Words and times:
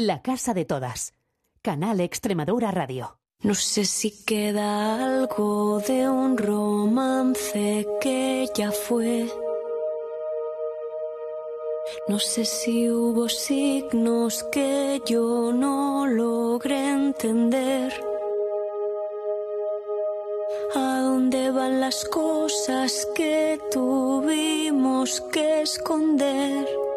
La 0.00 0.22
Casa 0.22 0.54
de 0.54 0.64
Todas. 0.64 1.12
Canal 1.60 2.00
Extremadura 2.00 2.70
Radio. 2.70 3.18
No 3.42 3.54
sé 3.54 3.84
si 3.84 4.24
queda 4.24 4.94
algo 5.04 5.80
de 5.80 6.08
un 6.08 6.38
romance 6.38 7.84
que 8.00 8.48
ya 8.54 8.70
fue. 8.70 9.28
No 12.06 12.20
sé 12.20 12.44
si 12.44 12.88
hubo 12.88 13.28
signos 13.28 14.44
que 14.52 15.02
yo 15.04 15.52
no 15.52 16.06
logré 16.06 16.90
entender. 16.90 17.92
¿A 20.76 21.00
dónde 21.00 21.50
van 21.50 21.80
las 21.80 22.04
cosas 22.04 23.04
que 23.16 23.58
tuvimos 23.72 25.20
que 25.32 25.62
esconder? 25.62 26.87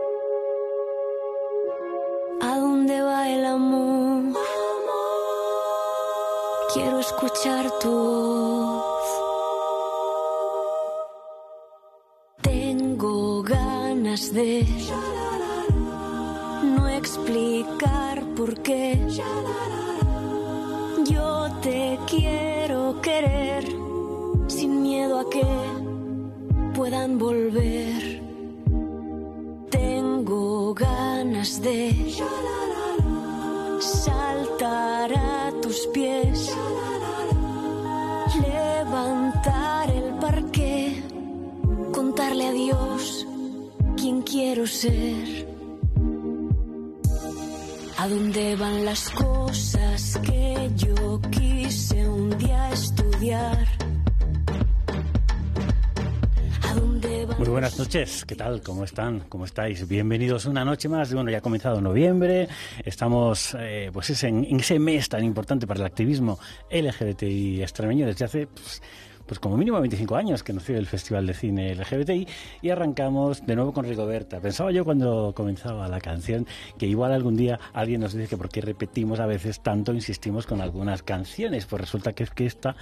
Dónde 3.00 3.36
el 3.36 3.46
amor? 3.46 4.34
Quiero 6.74 7.00
escuchar 7.00 7.72
tu 7.80 7.90
voz. 7.90 9.08
Tengo 12.42 13.44
ganas 13.44 14.34
de 14.34 14.66
no 16.76 16.88
explicar 16.90 18.24
por 18.36 18.62
qué. 18.62 19.00
Yo 21.06 21.50
te 21.62 22.00
quiero 22.08 23.02
querer 23.02 23.66
sin 24.48 24.82
miedo 24.82 25.20
a 25.20 25.30
que 25.30 25.46
puedan 26.74 27.18
volver. 27.18 28.22
Tengo 29.70 30.74
ganas 30.74 31.62
de 31.62 31.92
saltar 33.82 35.12
a 35.14 35.52
tus 35.62 35.88
pies, 35.88 36.56
levantar 38.40 39.90
el 39.90 40.14
parque, 40.20 41.04
contarle 41.92 42.48
a 42.48 42.52
Dios 42.52 43.26
quién 43.98 44.22
quiero 44.22 44.68
ser. 44.68 45.48
¿A 47.98 48.08
dónde 48.08 48.56
van 48.56 48.86
las 48.86 49.10
cosas 49.10 50.20
que 50.24 50.72
yo 50.76 51.20
quise 51.32 52.08
un 52.08 52.38
día 52.38 52.72
estudiar? 52.72 53.81
Muy 57.42 57.50
buenas 57.50 57.80
noches, 57.80 58.24
¿qué 58.24 58.36
tal? 58.36 58.62
¿Cómo 58.62 58.84
están? 58.84 59.22
¿Cómo 59.22 59.46
estáis? 59.46 59.88
Bienvenidos 59.88 60.46
una 60.46 60.64
noche 60.64 60.88
más. 60.88 61.12
Bueno, 61.12 61.32
ya 61.32 61.40
ha 61.40 61.42
comenzado 61.42 61.82
noviembre, 61.82 62.48
estamos 62.86 63.58
eh, 63.60 63.90
pues 63.92 64.24
en, 64.24 64.46
en, 64.46 64.60
ese 64.60 64.78
mes 64.78 65.10
tan 65.10 65.24
importante 65.24 65.66
para 65.66 65.80
el 65.80 65.88
activismo 65.88 66.38
LGBTI 66.70 67.64
extremeño 67.64 68.06
desde 68.06 68.26
hace 68.26 68.46
pues, 68.46 68.84
pues 69.32 69.40
como 69.40 69.56
mínimo 69.56 69.80
25 69.80 70.18
años 70.18 70.44
que 70.44 70.52
nació 70.52 70.78
el 70.78 70.88
Festival 70.88 71.26
de 71.26 71.34
Cine 71.34 71.74
LGBTI 71.74 72.28
y 72.64 72.70
arrancamos 72.70 73.46
de 73.46 73.56
nuevo 73.56 73.72
con 73.72 73.86
Rigoberta. 73.86 74.42
Pensaba 74.42 74.74
yo 74.74 74.84
cuando 74.84 75.32
comenzaba 75.34 75.88
la 75.88 76.02
canción 76.02 76.46
que 76.78 76.86
igual 76.86 77.14
algún 77.14 77.38
día 77.38 77.58
alguien 77.72 78.02
nos 78.02 78.12
dice 78.12 78.28
que 78.28 78.36
por 78.36 78.50
qué 78.50 78.60
repetimos 78.60 79.22
a 79.22 79.28
veces 79.28 79.62
tanto, 79.62 79.94
insistimos 79.94 80.46
con 80.46 80.60
algunas 80.60 81.02
canciones, 81.02 81.66
pues 81.66 81.80
resulta 81.80 82.12
que 82.12 82.26
es 82.26 82.32
que 82.32 82.46
esta 82.46 82.76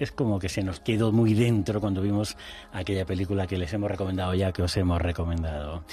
es 0.00 0.10
como 0.10 0.40
que 0.40 0.48
se 0.48 0.64
nos 0.64 0.80
quedó 0.80 1.12
muy 1.12 1.34
dentro 1.34 1.80
cuando 1.80 2.02
vimos 2.02 2.36
aquella 2.72 3.04
película 3.04 3.46
que 3.46 3.56
les 3.56 3.72
hemos 3.72 3.88
recomendado 3.88 4.34
ya, 4.34 4.50
que 4.50 4.64
os 4.64 4.76
hemos 4.76 5.00
recomendado. 5.00 5.84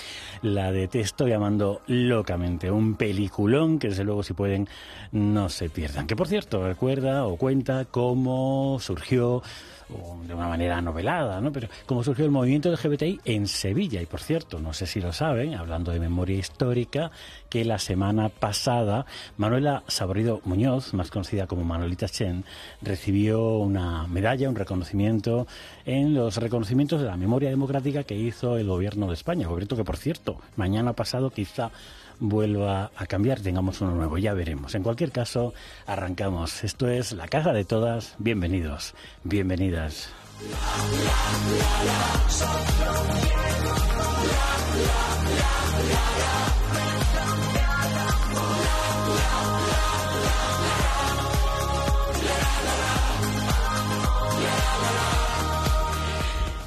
La 0.42 0.72
de 0.72 0.88
Te 0.88 1.02
estoy 1.02 1.34
amando 1.34 1.82
locamente, 1.86 2.72
un 2.72 2.96
peliculón 2.96 3.78
que 3.78 3.90
desde 3.90 4.06
luego 4.06 4.24
si 4.24 4.34
pueden 4.34 4.68
no 5.12 5.50
se 5.50 5.70
pierdan. 5.70 6.08
Que 6.08 6.16
por 6.16 6.28
cierto 6.28 6.66
recuerda 6.66 7.28
o 7.28 7.38
cuenta 7.38 7.86
cómo 7.86 8.80
surgió 8.80 9.44
de 9.90 10.34
una 10.34 10.48
manera 10.48 10.82
novelada, 10.82 11.42
¿no? 11.42 11.52
Pero 11.52 11.68
cómo 11.86 12.04
surgió 12.04 12.26
el 12.26 12.32
movimiento 12.32 12.72
LGBTI 12.72 13.22
en 13.26 13.48
Sevilla. 13.48 14.02
Y 14.02 14.06
por 14.06 14.22
cierto, 14.22 14.60
no 14.60 14.74
sé 14.74 14.86
si 14.86 15.02
lo 15.02 15.12
saben, 15.12 15.56
hablando 15.56 15.92
de 15.92 16.00
memoria 16.00 16.38
histórica, 16.38 17.12
que 17.50 17.66
la 17.66 17.80
semana 17.80 18.30
pasada 18.30 19.06
Manuela 19.38 19.84
Saborido 19.88 20.42
Muñoz, 20.46 20.94
más 20.94 21.10
conocida 21.10 21.48
como 21.48 21.64
Manolita 21.64 22.08
Chen, 22.08 22.46
recibió 22.82 23.58
una 23.58 24.08
medalla, 24.08 24.50
un 24.50 24.56
reconocimiento 24.56 25.48
en 25.86 26.14
los 26.14 26.38
reconocimientos 26.38 27.02
de 27.02 27.08
la 27.08 27.18
memoria 27.18 27.50
democrática 27.50 28.04
que 28.04 28.16
hizo 28.16 28.58
el 28.58 28.68
gobierno 28.68 29.08
de 29.08 29.14
España. 29.16 29.48
Gobierno 29.48 29.76
que, 29.76 29.84
por 29.84 29.98
cierto, 29.98 30.40
mañana 30.56 30.94
pasado 30.94 31.32
quizá 31.32 31.72
vuelva 32.20 32.92
a 32.96 33.06
cambiar, 33.06 33.40
tengamos 33.40 33.82
uno 33.82 33.96
nuevo, 33.96 34.18
ya 34.18 34.34
veremos. 34.34 34.76
En 34.76 34.84
cualquier 34.84 35.12
caso, 35.12 35.54
arrancamos. 35.86 36.64
Esto 36.64 36.88
es 36.88 37.12
La 37.14 37.28
Casa 37.28 37.54
de 37.54 37.66
Todas. 37.66 38.16
Bienvenidos, 38.20 38.94
bienvenidas. 39.24 40.10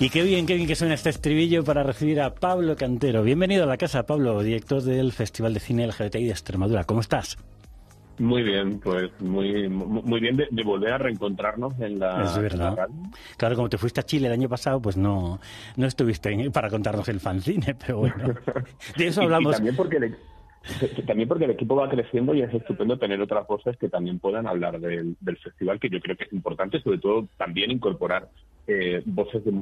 Y 0.03 0.11
qué 0.11 0.25
bien, 0.25 0.47
qué 0.47 0.57
bien 0.57 0.67
que 0.67 0.75
suena 0.75 0.95
este 0.95 1.11
estribillo 1.11 1.63
para 1.63 1.85
recibir 1.85 2.21
a 2.21 2.35
Pablo 2.35 2.75
Cantero. 2.75 3.23
Bienvenido 3.23 3.63
a 3.63 3.67
la 3.67 3.77
casa, 3.77 4.05
Pablo, 4.05 4.43
director 4.43 4.83
del 4.83 5.13
Festival 5.13 5.55
de 5.55 5.61
Cine 5.61 5.87
LGBTI 5.87 6.25
de 6.25 6.31
Extremadura. 6.31 6.83
¿Cómo 6.83 7.03
estás? 7.03 7.39
Muy 8.19 8.43
bien, 8.43 8.81
pues 8.81 9.13
muy 9.21 9.69
muy 9.69 10.19
bien 10.19 10.37
de, 10.37 10.63
volver 10.65 10.95
a 10.95 10.99
reencontrarnos 10.99 11.79
en 11.79 12.01
la. 12.01 12.25
Es 12.25 12.37
verdad. 12.37 12.89
claro, 13.37 13.55
como 13.55 13.69
te 13.69 13.79
fuiste 13.79 14.01
a 14.01 14.03
Chile 14.03 14.27
el 14.27 14.33
año 14.33 14.49
pasado, 14.49 14.83
pues 14.83 14.97
no, 14.97 15.39
no 15.77 15.87
estuviste 15.87 16.51
para 16.51 16.69
contarnos 16.69 17.09
el 17.09 17.21
fanzine, 17.21 17.77
pero 17.87 17.99
bueno. 17.99 18.35
De 18.99 19.07
eso 19.07 19.23
hablamos. 19.23 19.53
Y, 19.53 19.57
también 19.59 19.77
porque 19.77 19.97
el, 19.99 20.17
también 21.07 21.29
porque 21.29 21.45
el 21.45 21.53
equipo 21.53 21.77
va 21.77 21.89
creciendo 21.89 22.35
y 22.35 22.43
es 22.43 22.53
estupendo 22.53 22.99
tener 22.99 23.21
otras 23.21 23.47
voces 23.47 23.77
que 23.77 23.89
también 23.89 24.19
puedan 24.19 24.49
hablar 24.49 24.81
del, 24.81 25.17
festival, 25.41 25.79
que 25.79 25.91
yo 25.91 26.01
creo 26.01 26.17
que 26.17 26.25
es 26.25 26.33
importante, 26.33 26.83
sobre 26.83 26.99
todo 26.99 27.29
también 27.37 27.71
incorporar 27.71 28.29
eh, 28.67 29.01
voces 29.07 29.45
de 29.45 29.53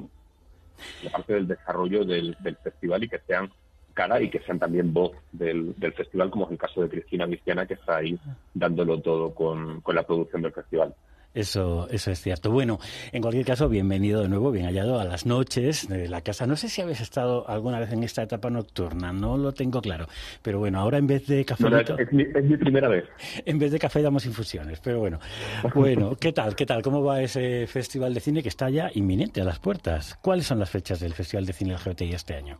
la 1.02 1.10
parte 1.10 1.34
del 1.34 1.48
desarrollo 1.48 2.04
del, 2.04 2.36
festival 2.62 3.04
y 3.04 3.08
que 3.08 3.20
sean 3.26 3.50
cara 3.94 4.20
y 4.20 4.30
que 4.30 4.41
sean 4.41 4.58
también 4.58 4.92
voz 4.92 5.12
del, 5.32 5.74
festival, 5.96 6.30
como 6.30 6.46
es 6.46 6.52
el 6.52 6.58
caso 6.58 6.82
de 6.82 6.88
Cristina 6.88 7.26
Cristiana, 7.26 7.66
que 7.66 7.74
está 7.74 7.96
ahí 7.96 8.18
dándolo 8.54 9.00
todo 9.00 9.34
con 9.34 9.82
la 9.86 10.02
producción 10.02 10.42
del 10.42 10.52
festival. 10.52 10.94
Eso, 11.32 11.88
eso 11.91 12.10
es 12.10 12.20
cierto. 12.20 12.50
Bueno, 12.50 12.80
en 13.12 13.22
cualquier 13.22 13.44
caso, 13.44 13.68
bienvenido 13.68 14.22
de 14.22 14.28
nuevo, 14.28 14.50
bien 14.50 14.66
hallado 14.66 14.98
a 14.98 15.04
las 15.04 15.26
noches 15.26 15.88
de 15.88 16.08
la 16.08 16.22
casa. 16.22 16.44
No 16.46 16.56
sé 16.56 16.68
si 16.68 16.82
habéis 16.82 17.00
estado 17.00 17.48
alguna 17.48 17.78
vez 17.78 17.92
en 17.92 18.02
esta 18.02 18.22
etapa 18.22 18.50
nocturna, 18.50 19.12
no 19.12 19.36
lo 19.36 19.52
tengo 19.52 19.80
claro. 19.80 20.08
Pero 20.42 20.58
bueno, 20.58 20.80
ahora 20.80 20.98
en 20.98 21.06
vez 21.06 21.28
de 21.28 21.44
café... 21.44 21.66
es, 21.98 22.12
mi, 22.12 22.24
es, 22.24 22.44
mi, 22.44 22.56
primera 22.56 22.88
vez. 22.88 23.04
En 23.44 23.60
vez 23.60 23.70
de 23.70 23.78
café 23.78 24.02
damos 24.02 24.26
infusiones, 24.26 24.80
pero 24.80 24.98
bueno. 24.98 25.20
Bueno, 25.74 26.16
¿qué 26.16 26.32
tal? 26.32 26.56
¿Qué 26.56 26.66
tal? 26.66 26.82
¿Cómo 26.82 27.02
va 27.02 27.22
ese 27.22 27.66
festival 27.66 28.12
de 28.12 28.20
cine 28.20 28.42
que 28.42 28.48
está 28.48 28.69
ya 28.70 28.90
inminente 28.94 29.40
a 29.40 29.44
las 29.44 29.58
puertas? 29.60 30.19
¿Cuáles 30.20 30.46
son 30.46 30.58
las 30.58 30.69
fechas 30.69 31.00
del 31.00 31.14
Festival 31.14 31.46
de 31.46 31.52
Cine 31.52 31.74
LGBTI 31.74 32.12
este 32.12 32.34
año? 32.34 32.58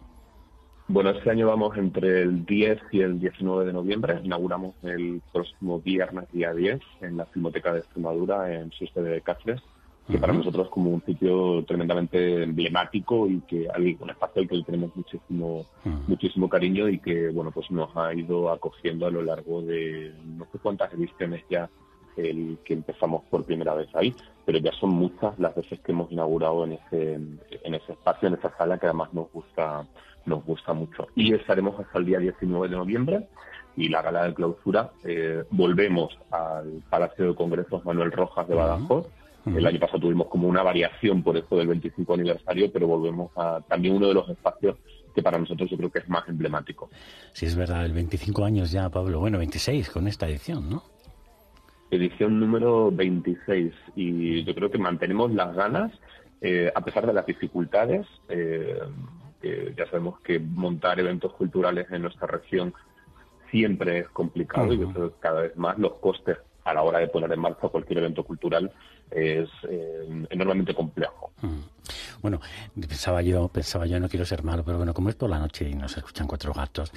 Bueno, 0.93 1.11
este 1.11 1.31
año 1.31 1.47
vamos 1.47 1.77
entre 1.77 2.23
el 2.23 2.45
10 2.45 2.81
y 2.91 3.01
el 3.03 3.21
19 3.21 3.65
de 3.65 3.73
noviembre. 3.73 4.19
Inauguramos 4.25 4.75
el 4.83 5.23
próximo 5.33 5.79
viernes, 5.81 6.25
día 6.33 6.53
10, 6.53 6.81
en 7.03 7.17
la 7.17 7.27
Filmoteca 7.27 7.73
de 7.73 7.79
Extremadura, 7.79 8.53
en 8.53 8.73
su 8.73 8.89
sede 8.89 9.11
de 9.11 9.21
Cáceres, 9.21 9.63
que 10.11 10.19
para 10.19 10.33
nosotros 10.33 10.67
es 10.67 10.73
como 10.73 10.91
un 10.91 11.01
sitio 11.05 11.65
tremendamente 11.65 12.43
emblemático 12.43 13.29
y 13.29 13.41
que 13.43 13.69
hay 13.73 13.97
un 14.01 14.11
espacio 14.11 14.43
al 14.43 14.49
que 14.49 14.57
le 14.57 14.65
tenemos 14.65 14.97
muchísimo, 14.97 15.65
muchísimo 16.09 16.49
cariño 16.49 16.89
y 16.89 16.99
que, 16.99 17.29
bueno, 17.29 17.53
pues 17.53 17.71
nos 17.71 17.97
ha 17.97 18.13
ido 18.13 18.51
acogiendo 18.51 19.07
a 19.07 19.13
lo 19.13 19.23
largo 19.23 19.63
de 19.63 20.13
no 20.25 20.45
sé 20.51 20.59
cuántas 20.59 20.93
ediciones 20.93 21.45
ya 21.49 21.71
el 22.17 22.59
que 22.65 22.75
empezamos 22.75 23.23
por 23.31 23.45
primera 23.45 23.75
vez 23.75 23.89
ahí, 23.95 24.13
pero 24.45 24.59
ya 24.59 24.73
son 24.73 24.91
muchas 24.91 25.39
las 25.39 25.55
veces 25.55 25.79
que 25.79 25.93
hemos 25.93 26.11
inaugurado 26.11 26.65
en 26.65 26.73
ese, 26.73 27.15
en 27.15 27.75
ese 27.75 27.93
espacio, 27.93 28.27
en 28.27 28.35
esa 28.35 28.51
sala 28.59 28.77
que 28.77 28.87
además 28.87 29.15
nos 29.15 29.31
gusta 29.31 29.87
nos 30.27 30.45
gusta 30.45 30.73
mucho. 30.73 31.09
Y 31.15 31.35
estaremos 31.35 31.79
hasta 31.79 31.99
el 31.99 32.07
día 32.07 32.19
19 32.19 32.69
de 32.69 32.77
noviembre 32.77 33.29
y 33.77 33.89
la 33.89 34.03
gala 34.03 34.25
de 34.25 34.35
clausura 34.35 34.91
eh, 35.05 35.45
volvemos 35.51 36.17
al 36.31 36.83
Palacio 36.91 37.29
de 37.29 37.35
Congresos 37.35 37.85
Manuel 37.85 38.13
Rojas 38.13 38.47
de 38.49 38.55
Badajoz. 38.55 39.07
El 39.47 39.67
año 39.67 39.81
pasado 39.81 40.01
tuvimos 40.01 40.29
como 40.29 40.49
una 40.49 40.63
variación 40.63 41.23
por 41.23 41.35
esto 41.35 41.57
del 41.57 41.69
25 41.69 42.13
aniversario, 42.13 42.71
pero 42.71 42.87
volvemos 42.87 43.31
a 43.37 43.61
también 43.67 43.97
uno 43.97 44.09
de 44.09 44.15
los 44.15 44.29
espacios 44.29 44.77
que 45.15 45.23
para 45.23 45.39
nosotros 45.39 45.69
yo 45.71 45.79
creo 45.79 45.91
que 45.91 46.01
es 46.01 46.09
más 46.11 46.29
emblemático. 46.29 46.91
Sí, 47.33 47.47
es 47.47 47.57
verdad, 47.57 47.87
el 47.87 47.93
25 47.93 48.45
años 48.45 48.71
ya, 48.71 48.89
Pablo. 48.91 49.19
Bueno, 49.19 49.39
26 49.39 49.89
con 49.89 50.09
esta 50.09 50.29
edición, 50.29 50.69
¿no? 50.69 50.83
Edición 51.91 52.39
número 52.39 52.91
26 52.91 53.73
y 53.97 54.45
yo 54.45 54.55
creo 54.55 54.71
que 54.71 54.79
mantenemos 54.79 55.33
las 55.33 55.57
ganas, 55.57 55.91
eh, 56.43 56.71
a 56.75 56.81
pesar 56.83 57.07
de 57.07 57.15
las 57.15 57.25
dificultades. 57.25 58.07
Eh, 58.29 58.79
ya 59.43 59.87
sabemos 59.87 60.21
que 60.21 60.39
montar 60.39 61.01
eventos 61.01 61.33
culturales 61.33 61.91
en 61.91 62.03
nuestra 62.03 62.27
región 62.27 62.75
siempre 63.51 64.01
es 64.01 64.09
complicado 64.09 64.73
y 64.73 64.83
eso 64.83 65.15
cada 65.19 65.43
vez 65.43 65.57
más 65.57 65.79
los 65.79 65.95
costes 65.95 66.39
a 66.65 66.75
la 66.75 66.83
hora 66.83 66.99
de 66.99 67.09
poner 67.09 67.33
en 67.33 67.41
marcha 67.41 67.69
cualquier 67.69 67.99
evento 67.99 68.23
cultural 68.23 68.71
es 69.11 69.49
eh, 69.69 70.27
enormemente 70.31 70.75
complejo. 70.75 71.33
Bueno, 72.23 72.41
pensaba 72.75 73.23
yo, 73.23 73.49
pensaba 73.49 73.87
yo, 73.87 73.99
no 73.99 74.09
quiero 74.09 74.27
ser 74.27 74.45
malo, 74.45 74.63
pero 74.65 74.77
bueno, 74.77 74.93
como 74.93 75.09
es 75.09 75.15
por 75.15 75.31
la 75.31 75.39
noche 75.39 75.69
y 75.69 75.75
nos 75.75 75.97
escuchan 75.97 76.27
cuatro 76.27 76.53
gatos, 76.53 76.93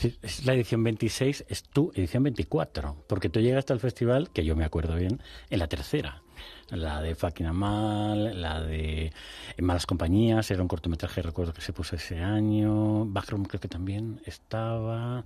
es 0.00 0.46
la 0.46 0.54
edición 0.54 0.84
26, 0.84 1.46
es 1.48 1.64
tu 1.64 1.90
edición 1.94 2.22
24, 2.22 2.96
porque 3.08 3.28
tú 3.28 3.40
llegaste 3.40 3.72
al 3.72 3.80
festival, 3.80 4.30
que 4.30 4.44
yo 4.44 4.54
me 4.54 4.64
acuerdo 4.64 4.94
bien, 4.94 5.20
en 5.50 5.58
la 5.58 5.66
tercera. 5.66 6.22
La 6.70 7.00
de 7.00 7.14
Fucking 7.14 7.50
Mal, 7.52 8.40
la 8.40 8.60
de 8.60 9.10
Malas 9.58 9.86
Compañías, 9.86 10.50
era 10.50 10.60
un 10.60 10.68
cortometraje, 10.68 11.22
recuerdo 11.22 11.54
que 11.54 11.62
se 11.62 11.72
puso 11.72 11.96
ese 11.96 12.18
año. 12.18 13.06
Backroom 13.06 13.44
creo 13.44 13.60
que 13.60 13.68
también 13.68 14.20
estaba 14.26 15.24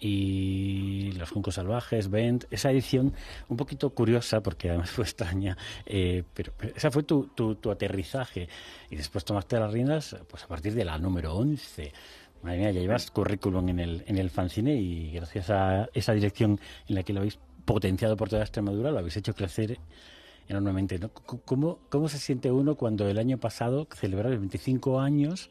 y 0.00 1.12
Los 1.12 1.30
Juncos 1.30 1.56
Salvajes, 1.56 2.08
Bent, 2.08 2.44
esa 2.50 2.70
edición 2.70 3.12
un 3.48 3.56
poquito 3.58 3.90
curiosa 3.90 4.42
porque 4.42 4.70
además 4.70 4.90
fue 4.90 5.04
extraña, 5.04 5.56
eh, 5.84 6.24
pero, 6.32 6.52
esa 6.74 6.90
fue 6.90 7.02
tu, 7.02 7.26
tu, 7.26 7.70
aterrizaje 7.70 8.48
y 8.88 8.96
después 8.96 9.24
tomaste 9.24 9.60
las 9.60 9.70
riendas 9.70 10.16
pues 10.28 10.44
a 10.44 10.48
partir 10.48 10.74
de 10.74 10.84
la 10.84 10.98
número 10.98 11.34
11. 11.34 11.92
Madre 12.42 12.58
mía, 12.58 12.70
ya 12.70 12.80
llevas 12.80 13.10
currículum 13.10 13.68
en 13.68 13.80
el, 13.80 14.04
en 14.06 14.16
el 14.16 14.30
fanzine 14.30 14.74
y 14.74 15.12
gracias 15.12 15.50
a 15.50 15.90
esa 15.92 16.14
dirección 16.14 16.58
en 16.88 16.94
la 16.94 17.02
que 17.02 17.12
lo 17.12 17.20
habéis 17.20 17.38
potenciado 17.66 18.16
por 18.16 18.30
toda 18.30 18.40
Extremadura, 18.40 18.90
lo 18.90 18.98
habéis 18.98 19.18
hecho 19.18 19.34
crecer 19.34 19.78
enormemente. 20.50 20.98
¿no? 20.98 21.10
¿Cómo, 21.10 21.78
¿Cómo 21.88 22.08
se 22.08 22.18
siente 22.18 22.50
uno 22.50 22.74
cuando 22.74 23.08
el 23.08 23.18
año 23.18 23.38
pasado 23.38 23.86
celebraba 23.94 24.36
25 24.36 25.00
años 25.00 25.50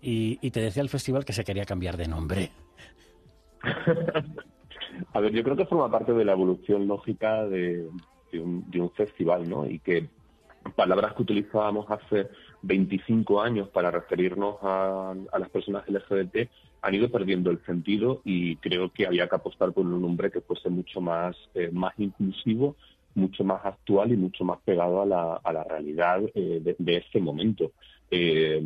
y, 0.00 0.38
y 0.40 0.50
te 0.50 0.60
decía 0.60 0.82
el 0.82 0.88
festival 0.88 1.24
que 1.24 1.32
se 1.32 1.44
quería 1.44 1.64
cambiar 1.64 1.96
de 1.96 2.08
nombre? 2.08 2.50
A 5.12 5.20
ver, 5.20 5.32
yo 5.32 5.42
creo 5.42 5.56
que 5.56 5.66
forma 5.66 5.90
parte 5.90 6.12
de 6.12 6.24
la 6.24 6.32
evolución 6.32 6.86
lógica 6.86 7.44
de, 7.46 7.88
un, 8.32 8.90
festival, 8.96 9.48
¿no? 9.48 9.66
Y 9.66 9.78
que 9.78 10.08
palabras 10.76 11.14
que 11.14 11.22
utilizábamos 11.22 11.86
hace 11.90 12.28
25 12.62 13.40
años 13.40 13.68
para 13.68 13.90
referirnos 13.90 14.56
a, 14.62 15.14
las 15.38 15.50
personas 15.50 15.88
LGBT 15.88 16.48
han 16.82 16.94
ido 16.94 17.10
perdiendo 17.10 17.50
el 17.50 17.64
sentido 17.64 18.20
y 18.24 18.56
creo 18.56 18.90
que 18.92 19.06
había 19.06 19.28
que 19.28 19.36
apostar 19.36 19.72
por 19.72 19.86
un 19.86 20.00
nombre 20.00 20.30
que 20.30 20.40
fuese 20.40 20.68
mucho 20.68 21.00
más, 21.00 21.36
eh, 21.54 21.70
más 21.72 21.94
inclusivo, 21.98 22.76
mucho 23.14 23.44
más 23.44 23.64
actual 23.64 24.12
y 24.12 24.16
mucho 24.16 24.44
más 24.44 24.58
pegado 24.64 25.02
a 25.02 25.06
la, 25.06 25.34
a 25.42 25.52
la 25.52 25.64
realidad 25.64 26.22
eh, 26.34 26.60
de, 26.62 26.76
de, 26.78 26.96
este 26.96 27.20
momento. 27.20 27.72
Eh, 28.10 28.62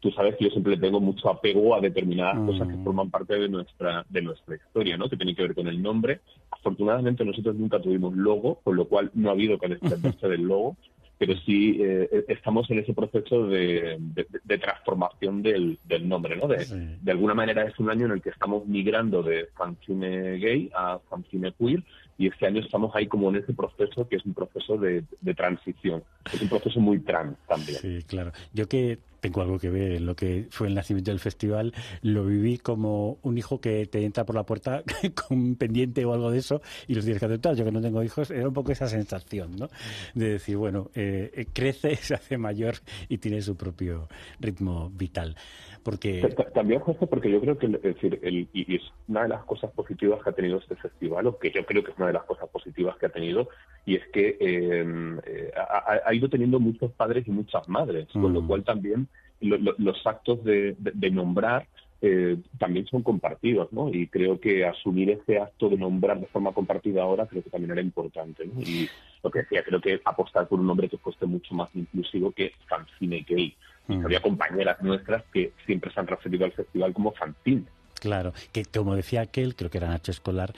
tú 0.00 0.10
sabes 0.12 0.36
que 0.36 0.44
yo 0.44 0.50
siempre 0.50 0.76
tengo 0.76 1.00
mucho 1.00 1.28
apego 1.28 1.74
a 1.74 1.80
determinadas 1.80 2.38
cosas 2.46 2.68
que 2.68 2.76
mm. 2.76 2.84
forman 2.84 3.10
parte 3.10 3.34
de 3.34 3.48
nuestra 3.48 4.04
de 4.08 4.22
nuestra 4.22 4.56
historia, 4.56 4.96
¿no? 4.96 5.08
Que 5.08 5.16
tienen 5.16 5.34
que 5.34 5.42
ver 5.42 5.54
con 5.54 5.66
el 5.66 5.82
nombre. 5.82 6.20
Afortunadamente 6.50 7.24
nosotros 7.24 7.56
nunca 7.56 7.80
tuvimos 7.80 8.14
logo, 8.14 8.60
con 8.62 8.76
lo 8.76 8.86
cual 8.86 9.10
no 9.14 9.30
ha 9.30 9.32
habido 9.32 9.58
que 9.58 9.68
desprenderse 9.68 10.28
del 10.28 10.42
logo, 10.42 10.76
pero 11.18 11.34
sí 11.38 11.78
eh, 11.80 12.24
estamos 12.28 12.70
en 12.70 12.80
ese 12.80 12.92
proceso 12.92 13.46
de, 13.46 13.98
transformación 14.60 15.42
del, 15.42 15.78
nombre, 16.02 16.36
¿no? 16.36 16.46
De, 16.46 16.64
de 17.00 17.10
alguna 17.10 17.34
manera 17.34 17.64
es 17.64 17.78
un 17.78 17.90
año 17.90 18.06
en 18.06 18.12
el 18.12 18.22
que 18.22 18.30
estamos 18.30 18.66
migrando 18.66 19.22
de 19.22 19.46
fanzine 19.56 20.38
gay 20.38 20.70
a 20.74 20.98
fanzine 21.08 21.52
queer 21.52 21.82
y 22.16 22.28
este 22.28 22.46
año 22.46 22.60
estamos 22.60 22.94
ahí 22.94 23.06
como 23.06 23.30
en 23.30 23.36
ese 23.36 23.52
proceso 23.52 24.08
que 24.08 24.16
es 24.16 24.24
un 24.24 24.34
proceso 24.34 24.76
de, 24.76 25.04
transición. 25.34 26.02
Es 26.32 26.40
un 26.40 26.48
proceso 26.48 26.80
muy 26.80 27.00
trans 27.00 27.36
también. 27.48 27.78
Sí, 27.78 28.04
claro. 28.06 28.32
Yo 28.52 28.68
que 28.68 28.98
tengo 29.20 29.40
algo 29.40 29.58
que 29.58 29.70
ver 29.70 29.92
en 29.92 30.04
lo 30.04 30.14
que 30.14 30.48
fue 30.50 30.68
el 30.68 30.74
nacimiento 30.74 31.10
del 31.10 31.18
festival, 31.18 31.72
lo 32.02 32.26
viví 32.26 32.58
como 32.58 33.18
un 33.22 33.38
hijo 33.38 33.58
que 33.58 33.86
te 33.86 34.04
entra 34.04 34.24
por 34.26 34.36
la 34.36 34.44
puerta 34.44 34.82
con 35.14 35.38
un 35.38 35.56
pendiente 35.56 36.04
o 36.04 36.12
algo 36.12 36.30
de 36.30 36.38
eso 36.38 36.60
y 36.86 36.94
los 36.94 37.04
tienes 37.04 37.20
que 37.20 37.26
aceptar. 37.26 37.56
Yo 37.56 37.64
que 37.64 37.72
no 37.72 37.80
tengo 37.80 38.02
hijos, 38.02 38.30
era 38.30 38.46
un 38.46 38.54
poco 38.54 38.70
esa 38.70 38.86
sensación, 38.86 39.56
¿no? 39.56 39.68
De 40.14 40.34
decir, 40.34 40.56
bueno, 40.56 40.90
eh, 40.94 41.30
eh, 41.34 41.46
crece, 41.52 41.96
se 42.02 42.14
hace 42.14 42.38
mayor 42.38 42.76
y 43.08 43.18
tiene 43.18 43.40
su 43.40 43.56
propio 43.56 44.08
ritmo 44.40 44.90
vital. 44.90 45.36
Porque... 45.84 46.26
También, 46.54 46.80
José, 46.80 47.06
porque 47.06 47.30
yo 47.30 47.40
creo 47.42 47.58
que 47.58 47.68
decir, 47.68 48.18
el, 48.22 48.48
y 48.54 48.74
es 48.74 48.82
una 49.06 49.24
de 49.24 49.28
las 49.28 49.44
cosas 49.44 49.70
positivas 49.72 50.22
que 50.22 50.30
ha 50.30 50.32
tenido 50.32 50.58
este 50.58 50.76
festival, 50.76 51.26
o 51.26 51.38
que 51.38 51.50
yo 51.50 51.64
creo 51.66 51.84
que 51.84 51.90
es 51.90 51.96
una 51.98 52.06
de 52.06 52.14
las 52.14 52.24
cosas 52.24 52.48
positivas 52.48 52.96
que 52.96 53.06
ha 53.06 53.10
tenido, 53.10 53.48
y 53.84 53.96
es 53.96 54.06
que 54.08 54.38
em, 54.40 55.18
eh, 55.26 55.52
ha, 55.54 56.14
ido 56.14 56.30
teniendo 56.30 56.58
muchos 56.58 56.90
padres 56.92 57.28
y 57.28 57.30
muchas 57.30 57.68
madres, 57.68 58.08
con 58.12 58.32
lo 58.32 58.40
mm. 58.40 58.46
cual 58.48 58.64
también 58.64 59.08
los 59.40 60.06
actos 60.06 60.42
de, 60.42 60.74
nombrar 61.12 61.66
eh, 62.00 62.38
también 62.58 62.86
son 62.86 63.02
compartidos, 63.02 63.72
¿no? 63.72 63.88
Y 63.92 64.06
creo 64.06 64.40
que 64.40 64.64
asumir 64.64 65.10
ese 65.10 65.38
acto 65.38 65.68
de 65.68 65.76
nombrar 65.76 66.18
de 66.18 66.26
forma 66.26 66.52
compartida 66.52 67.02
ahora 67.02 67.26
creo 67.26 67.42
que 67.42 67.50
también 67.50 67.72
era 67.72 67.80
importante, 67.82 68.46
¿no? 68.46 68.60
Y 68.60 68.88
lo 69.22 69.30
que 69.30 69.40
decía, 69.40 69.62
creo 69.62 69.80
que 69.80 70.00
apostar 70.04 70.48
por 70.48 70.60
un 70.60 70.66
nombre 70.66 70.88
que 70.88 70.98
fuese 70.98 71.26
mucho 71.26 71.54
más 71.54 71.68
inclusivo 71.74 72.30
que 72.32 72.52
fanzine 72.68 73.24
gay. 73.28 73.54
Mm. 73.86 74.04
Había 74.04 74.20
compañeras 74.20 74.80
nuestras 74.82 75.22
que 75.32 75.52
siempre 75.66 75.92
se 75.92 76.00
han 76.00 76.06
referido 76.06 76.44
al 76.44 76.52
festival 76.52 76.92
como 76.92 77.12
fanzine. 77.12 77.64
Claro, 78.00 78.32
que 78.52 78.64
como 78.64 78.94
decía 78.94 79.22
aquel, 79.22 79.54
creo 79.54 79.70
que 79.70 79.78
era 79.78 79.88
Nacho 79.88 80.10
Escolar, 80.10 80.52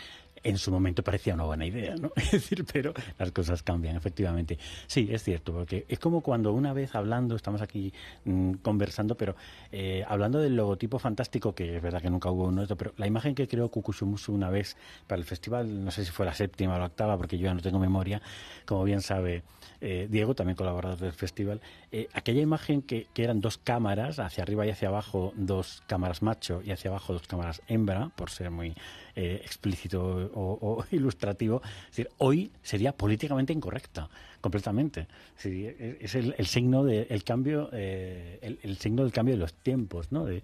en 0.46 0.58
su 0.58 0.70
momento 0.70 1.02
parecía 1.02 1.34
una 1.34 1.42
buena 1.42 1.66
idea, 1.66 1.96
¿no? 1.96 2.12
Es 2.16 2.30
decir, 2.30 2.64
pero 2.72 2.94
las 3.18 3.32
cosas 3.32 3.64
cambian, 3.64 3.96
efectivamente. 3.96 4.58
Sí, 4.86 5.08
es 5.10 5.24
cierto, 5.24 5.52
porque 5.52 5.84
es 5.88 5.98
como 5.98 6.20
cuando 6.20 6.52
una 6.52 6.72
vez 6.72 6.94
hablando, 6.94 7.34
estamos 7.34 7.62
aquí 7.62 7.92
mm, 8.24 8.54
conversando, 8.62 9.16
pero 9.16 9.34
eh, 9.72 10.04
hablando 10.06 10.38
del 10.38 10.54
logotipo 10.54 11.00
fantástico, 11.00 11.52
que 11.52 11.76
es 11.76 11.82
verdad 11.82 12.00
que 12.00 12.10
nunca 12.10 12.30
hubo 12.30 12.44
uno, 12.44 12.64
pero 12.76 12.92
la 12.96 13.08
imagen 13.08 13.34
que 13.34 13.48
creó 13.48 13.68
Kukushumusu 13.70 14.32
una 14.32 14.48
vez 14.48 14.76
para 15.08 15.18
el 15.18 15.24
festival, 15.24 15.84
no 15.84 15.90
sé 15.90 16.04
si 16.04 16.12
fue 16.12 16.24
la 16.24 16.34
séptima 16.34 16.76
o 16.76 16.78
la 16.78 16.86
octava, 16.86 17.16
porque 17.16 17.38
yo 17.38 17.46
ya 17.46 17.54
no 17.54 17.60
tengo 17.60 17.80
memoria, 17.80 18.22
como 18.66 18.84
bien 18.84 19.00
sabe 19.00 19.42
eh, 19.88 20.08
Diego, 20.10 20.34
también 20.34 20.56
colaborador 20.56 20.98
del 20.98 21.12
festival, 21.12 21.60
eh, 21.92 22.08
aquella 22.12 22.40
imagen 22.40 22.82
que, 22.82 23.06
eran 23.14 23.40
dos 23.40 23.56
cámaras, 23.56 24.18
hacia 24.18 24.42
arriba 24.42 24.66
y 24.66 24.70
hacia 24.70 24.88
abajo 24.88 25.32
dos 25.36 25.84
cámaras 25.86 26.22
macho 26.22 26.60
y 26.64 26.72
hacia 26.72 26.90
abajo 26.90 27.12
dos 27.12 27.28
cámaras 27.28 27.62
hembra, 27.68 28.10
por 28.16 28.30
ser 28.30 28.50
muy 28.50 28.74
eh, 29.14 29.40
explícito 29.44 30.02
o, 30.34 30.84
ilustrativo. 30.90 31.62
Hoy 32.18 32.50
sería 32.64 32.90
políticamente 32.90 33.52
incorrecta, 33.52 34.10
completamente. 34.40 35.06
Es, 35.40 36.16
el, 36.16 36.46
signo 36.46 36.82
del 36.82 37.22
cambio, 37.22 37.70
eh, 37.72 38.40
el, 38.42 38.58
el, 38.64 38.78
signo 38.78 39.04
del 39.04 39.12
cambio 39.12 39.36
de 39.36 39.40
los 39.40 39.54
tiempos, 39.54 40.10
¿no? 40.10 40.24
De, 40.24 40.42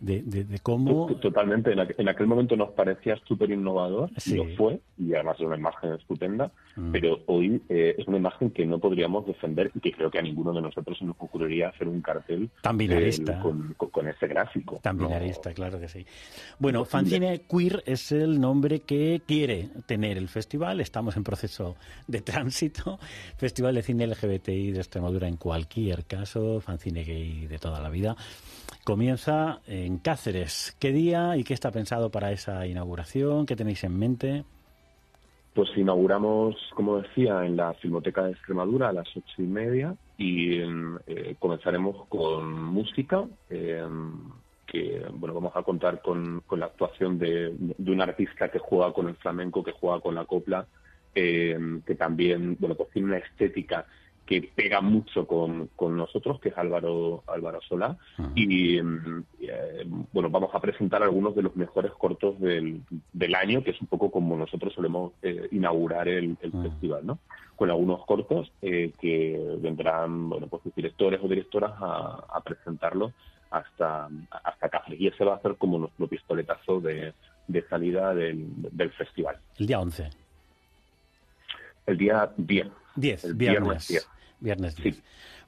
de, 0.00 0.22
de, 0.22 0.58
cómo... 0.60 1.06
Totalmente, 1.16 1.72
en 1.72 2.08
aquel, 2.08 2.26
momento 2.26 2.56
nos 2.56 2.70
parecía 2.70 3.16
súper 3.26 3.50
innovador, 3.50 4.10
lo 4.26 4.44
fue, 4.56 4.80
y 4.96 5.14
además 5.14 5.36
es 5.38 5.46
una 5.46 5.56
imagen 5.56 5.92
estupenda, 5.94 6.50
mm. 6.76 6.92
pero 6.92 7.20
hoy 7.26 7.60
eh, 7.68 7.94
es 7.98 8.06
una 8.06 8.18
imagen 8.18 8.50
que 8.50 8.64
no 8.64 8.78
podríamos 8.78 9.26
defender 9.26 9.70
y 9.74 9.80
que 9.80 9.92
creo 9.92 10.10
que 10.10 10.18
a 10.18 10.22
ninguno 10.22 10.52
de 10.52 10.62
nosotros 10.62 10.98
se 10.98 11.04
nos 11.04 11.16
ocurriría 11.18 11.68
hacer 11.68 11.88
un 11.88 12.00
cartel 12.00 12.50
Tan 12.62 12.76
binarista. 12.78 13.40
con, 13.40 13.74
con, 13.74 14.08
ese 14.08 14.26
gráfico. 14.26 14.80
Tan 14.82 14.98
binarista, 14.98 15.52
claro 15.52 15.80
que 15.80 15.88
sí. 15.88 16.06
Bueno, 16.58 16.84
Fanzine 16.84 17.42
Queer 17.48 17.82
es 17.86 18.12
el 18.12 18.40
nombre 18.40 18.80
que 18.80 19.22
quiere 19.26 19.68
tener 19.86 20.16
el 20.16 20.28
festival, 20.28 20.80
estamos 20.80 21.16
en 21.16 21.24
proceso 21.24 21.76
de 22.06 22.20
tránsito, 22.28 22.98
Festival 23.36 23.74
de 23.74 23.82
Cine 23.82 24.06
LGBTI 24.06 24.72
de 24.72 24.78
Extremadura 24.78 25.28
en 25.28 25.36
cualquier 25.36 26.04
caso, 26.04 26.60
Fanzine 26.60 27.04
Gay 27.04 27.46
de 27.46 27.58
toda 27.58 27.80
la 27.80 27.88
vida 27.88 28.16
comienza 28.84 29.60
en 29.66 29.98
Cáceres. 29.98 30.76
¿Qué 30.78 30.92
día 30.92 31.36
y 31.36 31.44
qué 31.44 31.54
está 31.54 31.70
pensado 31.70 32.10
para 32.10 32.32
esa 32.32 32.66
inauguración? 32.66 33.46
¿Qué 33.46 33.56
tenéis 33.56 33.84
en 33.84 33.98
mente? 33.98 34.44
Pues 35.54 35.68
inauguramos, 35.76 36.56
como 36.74 37.00
decía, 37.00 37.44
en 37.44 37.56
la 37.56 37.74
Filmoteca 37.74 38.24
de 38.24 38.32
Extremadura 38.32 38.88
a 38.88 38.92
las 38.92 39.08
ocho 39.16 39.42
y 39.42 39.46
media 39.46 39.96
y 40.16 40.60
eh, 40.60 41.36
comenzaremos 41.38 42.06
con 42.08 42.62
música. 42.62 43.24
Eh, 43.50 43.82
que 44.68 45.02
bueno 45.14 45.34
vamos 45.34 45.56
a 45.56 45.62
contar 45.62 46.02
con, 46.02 46.42
la 46.50 46.66
actuación 46.66 47.18
de, 47.18 47.54
un 47.78 48.00
artista 48.00 48.50
que 48.50 48.58
juega 48.58 48.92
con 48.92 49.08
el 49.08 49.16
flamenco, 49.16 49.64
que 49.64 49.72
juega 49.72 50.00
con 50.00 50.14
la 50.14 50.26
copla, 50.26 50.66
eh, 51.14 51.58
que 51.86 51.94
también 51.94 52.56
bueno 52.60 52.74
pues 52.74 52.90
tiene 52.90 53.08
una 53.08 53.18
estética 53.18 53.86
que 54.28 54.42
pega 54.42 54.82
mucho 54.82 55.26
con, 55.26 55.70
con 55.74 55.96
nosotros, 55.96 56.38
que 56.38 56.50
es 56.50 56.58
Álvaro, 56.58 57.22
Álvaro 57.28 57.62
Solá. 57.66 57.96
Y 58.34 58.78
mm, 58.78 59.24
eh, 59.40 59.86
bueno, 60.12 60.28
vamos 60.28 60.50
a 60.54 60.60
presentar 60.60 61.02
algunos 61.02 61.34
de 61.34 61.40
los 61.40 61.56
mejores 61.56 61.92
cortos 61.92 62.38
del, 62.38 62.82
del 63.14 63.34
año, 63.34 63.64
que 63.64 63.70
es 63.70 63.80
un 63.80 63.86
poco 63.86 64.10
como 64.10 64.36
nosotros 64.36 64.74
solemos 64.74 65.14
eh, 65.22 65.48
inaugurar 65.52 66.08
el, 66.08 66.36
festival, 66.36 67.06
¿no? 67.06 67.20
Con 67.56 67.70
algunos 67.70 68.04
cortos 68.04 68.52
eh, 68.60 68.92
que 69.00 69.56
vendrán, 69.60 70.28
bueno, 70.28 70.46
pues 70.46 70.62
directores 70.76 71.20
o 71.22 71.26
directoras 71.26 71.72
a, 71.80 72.26
a 72.28 72.40
presentarlos 72.42 73.14
hasta, 73.50 74.10
hasta 74.30 74.68
Cáceres. 74.68 75.00
Y 75.00 75.06
ese 75.06 75.24
va 75.24 75.36
a 75.36 75.40
ser 75.40 75.56
como 75.56 75.78
nuestro 75.78 76.06
pistoletazo 76.06 76.82
de, 76.82 77.14
de 77.46 77.62
salida 77.62 78.14
del, 78.14 78.46
del 78.72 78.90
festival. 78.90 79.38
El 79.56 79.66
día 79.66 79.80
11. 79.80 80.10
El 81.86 81.96
día 81.96 82.30
10. 82.36 82.68
10, 82.94 83.36
viernes. 83.36 83.38
viernes 83.38 83.88
10. 83.88 84.17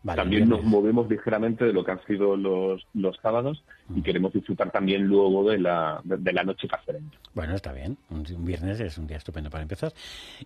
También 0.03 0.49
nos 0.49 0.65
movemos 0.65 1.09
ligeramente 1.09 1.65
de 1.65 1.73
lo 1.73 1.85
que 1.85 1.93
han 1.93 2.05
sido 2.07 2.37
los, 2.37 2.87
los 2.95 3.17
sábados 3.19 3.63
y 3.95 4.03
queremos 4.03 4.33
disfrutar 4.33 4.71
también 4.71 5.05
luego 5.05 5.49
de 5.51 5.59
la, 5.59 6.01
de, 6.05 6.33
la 6.33 6.43
noche 6.43 6.67
cacereña. 6.69 7.11
Bueno, 7.35 7.55
está 7.55 7.73
bien. 7.73 7.99
Un, 8.09 8.25
viernes 8.45 8.81
es 8.81 8.97
un 8.97 9.07
día 9.07 9.19
estupendo 9.19 9.51
para 9.51 9.63
empezar. 9.63 9.93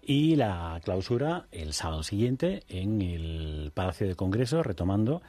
Y 0.03 0.35
la 0.37 0.81
clausura 0.85 1.47
el 1.53 1.73
sábado 1.73 2.03
siguiente 2.03 2.63
en 2.69 3.01
el 3.01 3.71
Palacio 3.73 4.09
de 4.09 4.17
Congreso, 4.17 4.63
retomando 4.63 5.23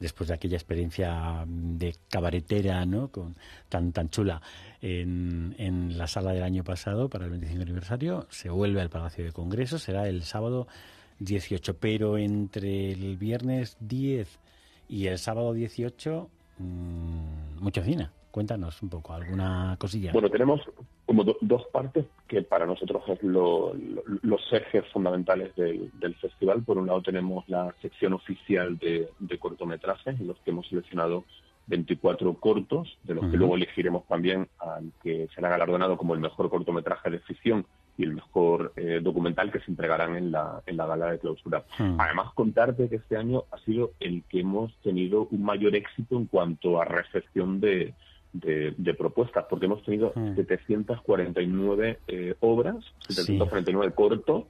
después 0.00 0.28
de 0.28 0.34
aquella 0.34 0.56
experiencia 0.56 1.44
de 1.46 1.94
cabaretera, 2.10 2.84
¿no? 2.84 3.08
Con, 3.08 3.36
tan, 3.68 3.92
tan 3.92 4.10
chula 4.10 4.40
en, 4.80 5.54
en 5.58 5.98
la 5.98 6.06
sala 6.06 6.32
del 6.32 6.42
año 6.42 6.64
pasado 6.64 7.08
para 7.08 7.24
el 7.24 7.30
25 7.30 7.62
aniversario, 7.62 8.26
se 8.30 8.50
vuelve 8.50 8.80
al 8.80 8.90
Palacio 8.90 9.24
de 9.24 9.32
Congreso, 9.32 9.78
será 9.78 10.08
el 10.08 10.22
sábado 10.22 10.68
18, 11.20 11.78
pero 11.78 12.18
entre 12.18 12.92
el 12.92 13.16
viernes 13.16 13.76
10 13.80 14.38
y 14.88 15.06
el 15.06 15.18
sábado 15.18 15.52
18, 15.52 16.28
mmm, 16.58 17.60
mucha 17.60 17.82
cine. 17.82 18.08
Cuéntanos 18.30 18.82
un 18.82 18.90
poco, 18.90 19.14
alguna 19.14 19.76
cosilla. 19.78 20.12
Bueno, 20.12 20.30
tenemos 20.30 20.60
como 21.06 21.24
dos 21.24 21.64
partes 21.72 22.04
que 22.28 22.42
para 22.42 22.66
nosotros 22.66 23.02
es 23.08 23.18
los 23.22 23.72
ejes 24.52 24.84
fundamentales 24.92 25.56
del, 25.56 26.14
festival. 26.20 26.62
Por 26.62 26.76
un 26.76 26.86
lado 26.86 27.00
tenemos 27.02 27.48
la 27.48 27.74
sección 27.80 28.12
oficial 28.12 28.78
de, 28.78 29.08
cortometrajes, 29.38 30.20
en 30.20 30.26
los 30.26 30.38
que 30.40 30.50
hemos 30.50 30.68
seleccionado 30.68 31.24
24 31.68 32.34
cortos, 32.34 32.98
de 33.04 33.14
los 33.14 33.30
que 33.30 33.38
luego 33.38 33.56
elegiremos 33.56 34.06
también 34.06 34.48
al 34.58 34.92
que 35.02 35.28
será 35.34 35.48
galardonado 35.48 35.96
como 35.96 36.14
el 36.14 36.20
mejor 36.20 36.50
cortometraje 36.50 37.10
de 37.10 37.20
ficción 37.20 37.66
y 37.98 38.04
el 38.04 38.14
mejor 38.14 38.72
eh, 38.76 39.00
documental 39.02 39.50
que 39.50 39.58
se 39.58 39.70
entregarán 39.70 40.16
en 40.16 40.30
la, 40.30 40.62
en 40.66 40.76
la 40.76 40.86
gala 40.86 41.10
de 41.10 41.18
clausura. 41.18 41.64
Hmm. 41.76 42.00
Además, 42.00 42.32
contarte 42.32 42.88
que 42.88 42.96
este 42.96 43.16
año 43.16 43.44
ha 43.50 43.58
sido 43.58 43.92
el 43.98 44.22
que 44.28 44.40
hemos 44.40 44.72
tenido 44.82 45.26
un 45.30 45.42
mayor 45.42 45.74
éxito 45.74 46.16
en 46.16 46.26
cuanto 46.26 46.80
a 46.80 46.84
recepción 46.84 47.60
de, 47.60 47.94
de, 48.32 48.94
propuestas, 48.94 49.46
porque 49.50 49.66
hemos 49.66 49.82
tenido 49.82 50.12
749 50.14 51.92
hmm. 51.92 52.04
eh, 52.06 52.34
obras, 52.38 52.76
749 53.08 53.92
cortos, 53.94 54.44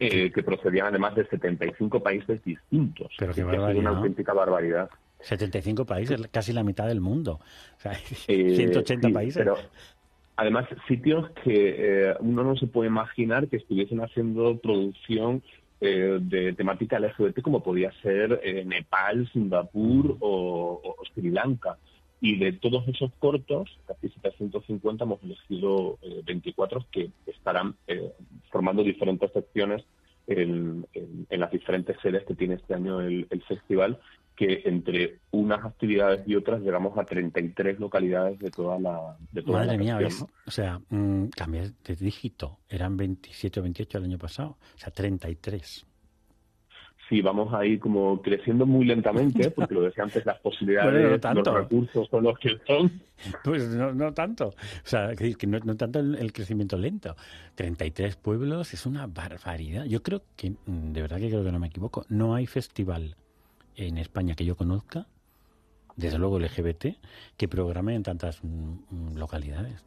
eh, 0.00 0.32
que 0.32 0.42
procedían 0.42 0.86
además 0.88 1.14
de 1.14 1.26
75 1.26 2.02
países 2.02 2.42
distintos. 2.42 3.12
Pero 3.18 3.32
qué 3.32 3.44
barbaridad. 3.44 3.80
una 3.80 3.90
auténtica 3.90 4.32
barbaridad. 4.32 4.90
75 5.20 5.84
países, 5.84 6.20
casi 6.32 6.52
la 6.52 6.64
mitad 6.64 6.88
del 6.88 7.00
mundo. 7.00 7.40
O 7.76 7.80
sea, 7.80 7.94
180 7.94 9.08
eh, 9.08 9.12
países. 9.12 9.36
Pero 9.36 9.56
además, 10.40 10.66
sitios 10.88 11.30
que 11.44 12.14
uno 12.20 12.42
no 12.42 12.56
se 12.56 12.66
puede 12.66 12.88
imaginar 12.88 13.48
que 13.48 13.56
estuviesen 13.56 14.00
haciendo 14.00 14.58
producción 14.58 15.42
de 15.80 16.54
temática 16.56 16.98
LGBT 16.98 17.40
como 17.40 17.62
podía 17.62 17.90
ser 18.02 18.40
Nepal, 18.66 19.30
Singapur 19.32 20.16
o, 20.20 20.96
Sri 21.14 21.30
Lanka. 21.30 21.78
Y 22.22 22.36
de 22.36 22.52
todos 22.52 22.86
esos 22.86 23.10
cortos, 23.18 23.78
casi 23.86 24.10
750, 24.10 25.04
hemos 25.04 25.22
elegido 25.22 25.98
24 26.26 26.80
eh, 26.80 26.84
que 26.92 27.10
estarán 27.30 27.76
eh, 27.86 28.12
formando 28.50 28.82
diferentes 28.82 29.32
secciones 29.32 29.84
en, 30.26 30.86
las 31.30 31.50
diferentes 31.50 31.96
sedes 32.02 32.24
que 32.24 32.34
tiene 32.34 32.54
este 32.54 32.74
año 32.74 33.00
el, 33.00 33.26
festival, 33.48 33.98
que 34.40 34.62
entre 34.64 35.18
unas 35.32 35.62
actividades 35.62 36.26
y 36.26 36.34
otras 36.34 36.62
llegamos 36.62 36.96
a 36.96 37.04
33 37.04 37.78
localidades 37.78 38.38
de 38.38 38.50
toda 38.50 38.78
la 38.78 39.14
de 39.30 39.42
toda 39.42 39.58
Madre 39.58 39.76
mía, 39.76 39.98
o 40.46 40.50
sea, 40.50 40.80
mm, 40.88 41.26
cambié 41.36 41.72
de 41.84 41.94
dígito, 41.94 42.60
eran 42.66 42.96
27 42.96 43.60
o 43.60 43.62
28 43.64 43.98
el 43.98 44.04
año 44.04 44.18
pasado, 44.18 44.56
o 44.74 44.78
sea, 44.78 44.90
33 44.90 45.84
sí, 47.10 47.20
vamos 47.20 47.52
ahí 47.52 47.76
como 47.76 48.22
creciendo 48.22 48.64
muy 48.64 48.86
lentamente, 48.86 49.50
porque 49.50 49.74
lo 49.74 49.82
decía 49.82 50.04
antes, 50.04 50.24
las 50.24 50.38
posibilidades, 50.38 51.20
los 51.34 51.54
recursos 51.54 52.08
son 52.08 52.22
los 52.24 52.38
que 52.38 52.56
son. 52.66 53.02
Pues 53.44 53.68
no, 53.68 54.14
tanto. 54.14 54.46
O 54.48 54.84
sea, 54.84 55.14
que 55.14 55.46
no, 55.46 55.58
no 55.58 55.76
tanto 55.76 55.98
el, 55.98 56.32
crecimiento 56.32 56.78
lento. 56.78 57.16
33 57.56 58.16
pueblos 58.16 58.72
es 58.72 58.86
una 58.86 59.06
barbaridad. 59.06 59.84
Yo 59.84 60.02
creo 60.02 60.22
que, 60.36 60.50
mm, 60.50 60.92
de 60.92 61.02
verdad 61.02 61.18
que 61.18 61.28
creo 61.28 61.44
que 61.44 61.52
no 61.52 61.58
me 61.58 61.66
equivoco, 61.66 62.06
no 62.08 62.34
hay 62.34 62.46
festival 62.46 63.16
en 63.76 63.98
España 63.98 64.34
que 64.34 64.44
yo 64.44 64.56
conozca, 64.56 65.06
desde 65.96 66.18
luego 66.18 66.38
LGBT, 66.38 66.96
que 67.36 67.48
programe 67.48 67.94
en 67.94 68.02
tantas 68.02 68.42
mm, 68.42 68.72
mm, 68.90 69.16
localidades. 69.16 69.84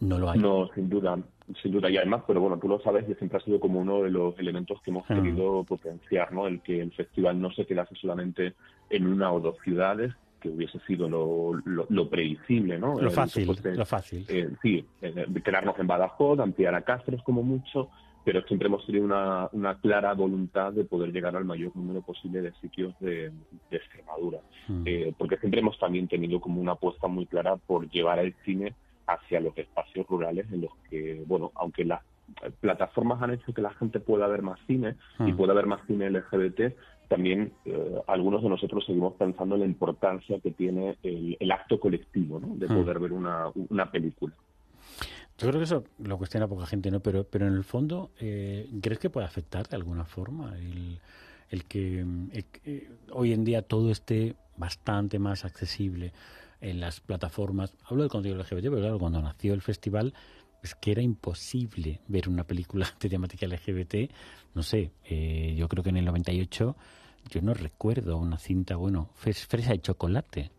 No 0.00 0.18
lo 0.18 0.30
hay. 0.30 0.38
No, 0.38 0.68
sin 0.74 0.88
duda, 0.88 1.18
sin 1.60 1.72
duda. 1.72 1.90
Y 1.90 1.96
además, 1.96 2.22
pero 2.26 2.40
bueno, 2.40 2.58
tú 2.58 2.68
lo 2.68 2.80
sabes, 2.80 3.04
que 3.04 3.16
siempre 3.16 3.38
ha 3.38 3.44
sido 3.44 3.58
como 3.58 3.80
uno 3.80 4.02
de 4.02 4.10
los 4.10 4.38
elementos 4.38 4.80
que 4.82 4.90
hemos 4.90 5.04
ah. 5.10 5.14
querido 5.14 5.64
potenciar, 5.64 6.32
¿no? 6.32 6.46
El 6.46 6.60
que 6.60 6.80
el 6.80 6.92
festival 6.92 7.40
no 7.40 7.50
se 7.50 7.66
quedase 7.66 7.96
solamente 7.96 8.54
en 8.90 9.06
una 9.06 9.32
o 9.32 9.40
dos 9.40 9.56
ciudades, 9.64 10.14
que 10.40 10.48
hubiese 10.48 10.78
sido 10.86 11.08
lo, 11.08 11.60
lo, 11.64 12.08
previsible, 12.08 12.78
¿no? 12.78 12.94
Lo 12.94 13.10
fácil, 13.10 13.48
lo 13.74 13.84
fácil. 13.84 14.24
Eh, 14.28 14.48
sí, 14.62 14.84
eh, 15.02 15.26
quedarnos 15.44 15.76
en 15.80 15.86
Badajoz, 15.88 16.38
ampliar 16.38 16.76
a 16.76 16.82
Cáceres 16.82 17.22
como 17.22 17.42
mucho, 17.42 17.90
pero 18.24 18.42
siempre 18.42 18.68
hemos 18.68 18.84
tenido 18.84 19.04
una, 19.04 19.48
una 19.52 19.80
clara 19.80 20.12
voluntad 20.14 20.72
de 20.72 20.84
poder 20.84 21.12
llegar 21.12 21.36
al 21.36 21.44
mayor 21.44 21.74
número 21.74 22.02
posible 22.02 22.42
de 22.42 22.52
sitios 22.60 22.94
de, 23.00 23.32
Extremadura. 23.70 24.40
Hmm. 24.66 24.82
Eh, 24.86 25.14
porque 25.16 25.38
siempre 25.38 25.60
hemos 25.60 25.78
también 25.78 26.08
tenido 26.08 26.40
como 26.40 26.60
una 26.60 26.72
apuesta 26.72 27.06
muy 27.06 27.26
clara 27.26 27.56
por 27.56 27.88
llevar 27.88 28.18
el 28.18 28.34
cine 28.44 28.74
hacia 29.06 29.40
los 29.40 29.56
espacios 29.56 30.06
rurales 30.06 30.46
en 30.52 30.62
los 30.62 30.70
que, 30.90 31.22
bueno, 31.26 31.52
aunque 31.54 31.84
las 31.84 32.02
plataformas 32.60 33.22
han 33.22 33.30
hecho 33.32 33.54
que 33.54 33.62
la 33.62 33.72
gente 33.74 34.00
pueda 34.00 34.26
ver 34.26 34.42
más 34.42 34.58
cine 34.66 34.96
y 35.20 35.32
hmm. 35.32 35.36
pueda 35.36 35.54
ver 35.54 35.66
más 35.66 35.80
cine 35.86 36.10
LGBT, 36.10 36.74
también 37.08 37.52
eh, 37.64 38.00
algunos 38.06 38.42
de 38.42 38.50
nosotros 38.50 38.84
seguimos 38.84 39.14
pensando 39.14 39.54
en 39.54 39.62
la 39.62 39.66
importancia 39.66 40.38
que 40.40 40.50
tiene 40.50 40.98
el, 41.02 41.50
acto 41.50 41.80
colectivo, 41.80 42.38
¿no? 42.38 42.48
De 42.56 42.66
hmm. 42.66 42.82
poder 42.82 42.98
ver 42.98 43.12
una, 43.12 43.46
una 43.70 43.90
película. 43.90 44.34
Yo 45.38 45.48
creo 45.48 45.60
que 45.60 45.64
eso 45.64 45.84
lo 45.98 46.18
cuestiona 46.18 46.48
poca 46.48 46.66
gente, 46.66 46.90
¿no? 46.90 47.00
Pero, 47.00 47.24
pero 47.24 47.46
en 47.46 47.54
el 47.54 47.64
fondo, 47.64 48.10
eh, 48.18 48.68
¿crees 48.82 48.98
que 48.98 49.08
puede 49.08 49.26
afectar 49.26 49.68
de 49.68 49.76
alguna 49.76 50.04
forma 50.04 50.56
el, 50.58 51.00
el 51.50 51.64
que 51.64 52.04
eh, 52.64 52.90
hoy 53.12 53.32
en 53.32 53.44
día 53.44 53.62
todo 53.62 53.90
esté 53.90 54.34
bastante 54.56 55.18
más 55.18 55.44
accesible? 55.44 56.12
en 56.60 56.80
las 56.80 57.00
plataformas. 57.00 57.74
Hablo 57.84 58.02
del 58.02 58.10
contenido 58.10 58.40
LGBT, 58.40 58.64
pero 58.64 58.78
claro, 58.78 58.98
cuando 58.98 59.20
nació 59.22 59.54
el 59.54 59.62
festival 59.62 60.14
es 60.62 60.74
que 60.74 60.92
era 60.92 61.02
imposible 61.02 62.00
ver 62.08 62.28
una 62.28 62.44
película 62.44 62.86
de 63.00 63.08
temática 63.08 63.46
LGBT. 63.46 64.10
No 64.54 64.62
sé, 64.62 64.90
eh, 65.04 65.54
yo 65.56 65.68
creo 65.68 65.82
que 65.82 65.90
en 65.90 65.98
el 65.98 66.04
98 66.04 66.76
yo 67.30 67.42
no 67.42 67.54
recuerdo 67.54 68.16
una 68.16 68.38
cinta, 68.38 68.76
bueno, 68.76 69.10
Fresa 69.14 69.74
y 69.74 69.78
Chocolate. 69.80 70.50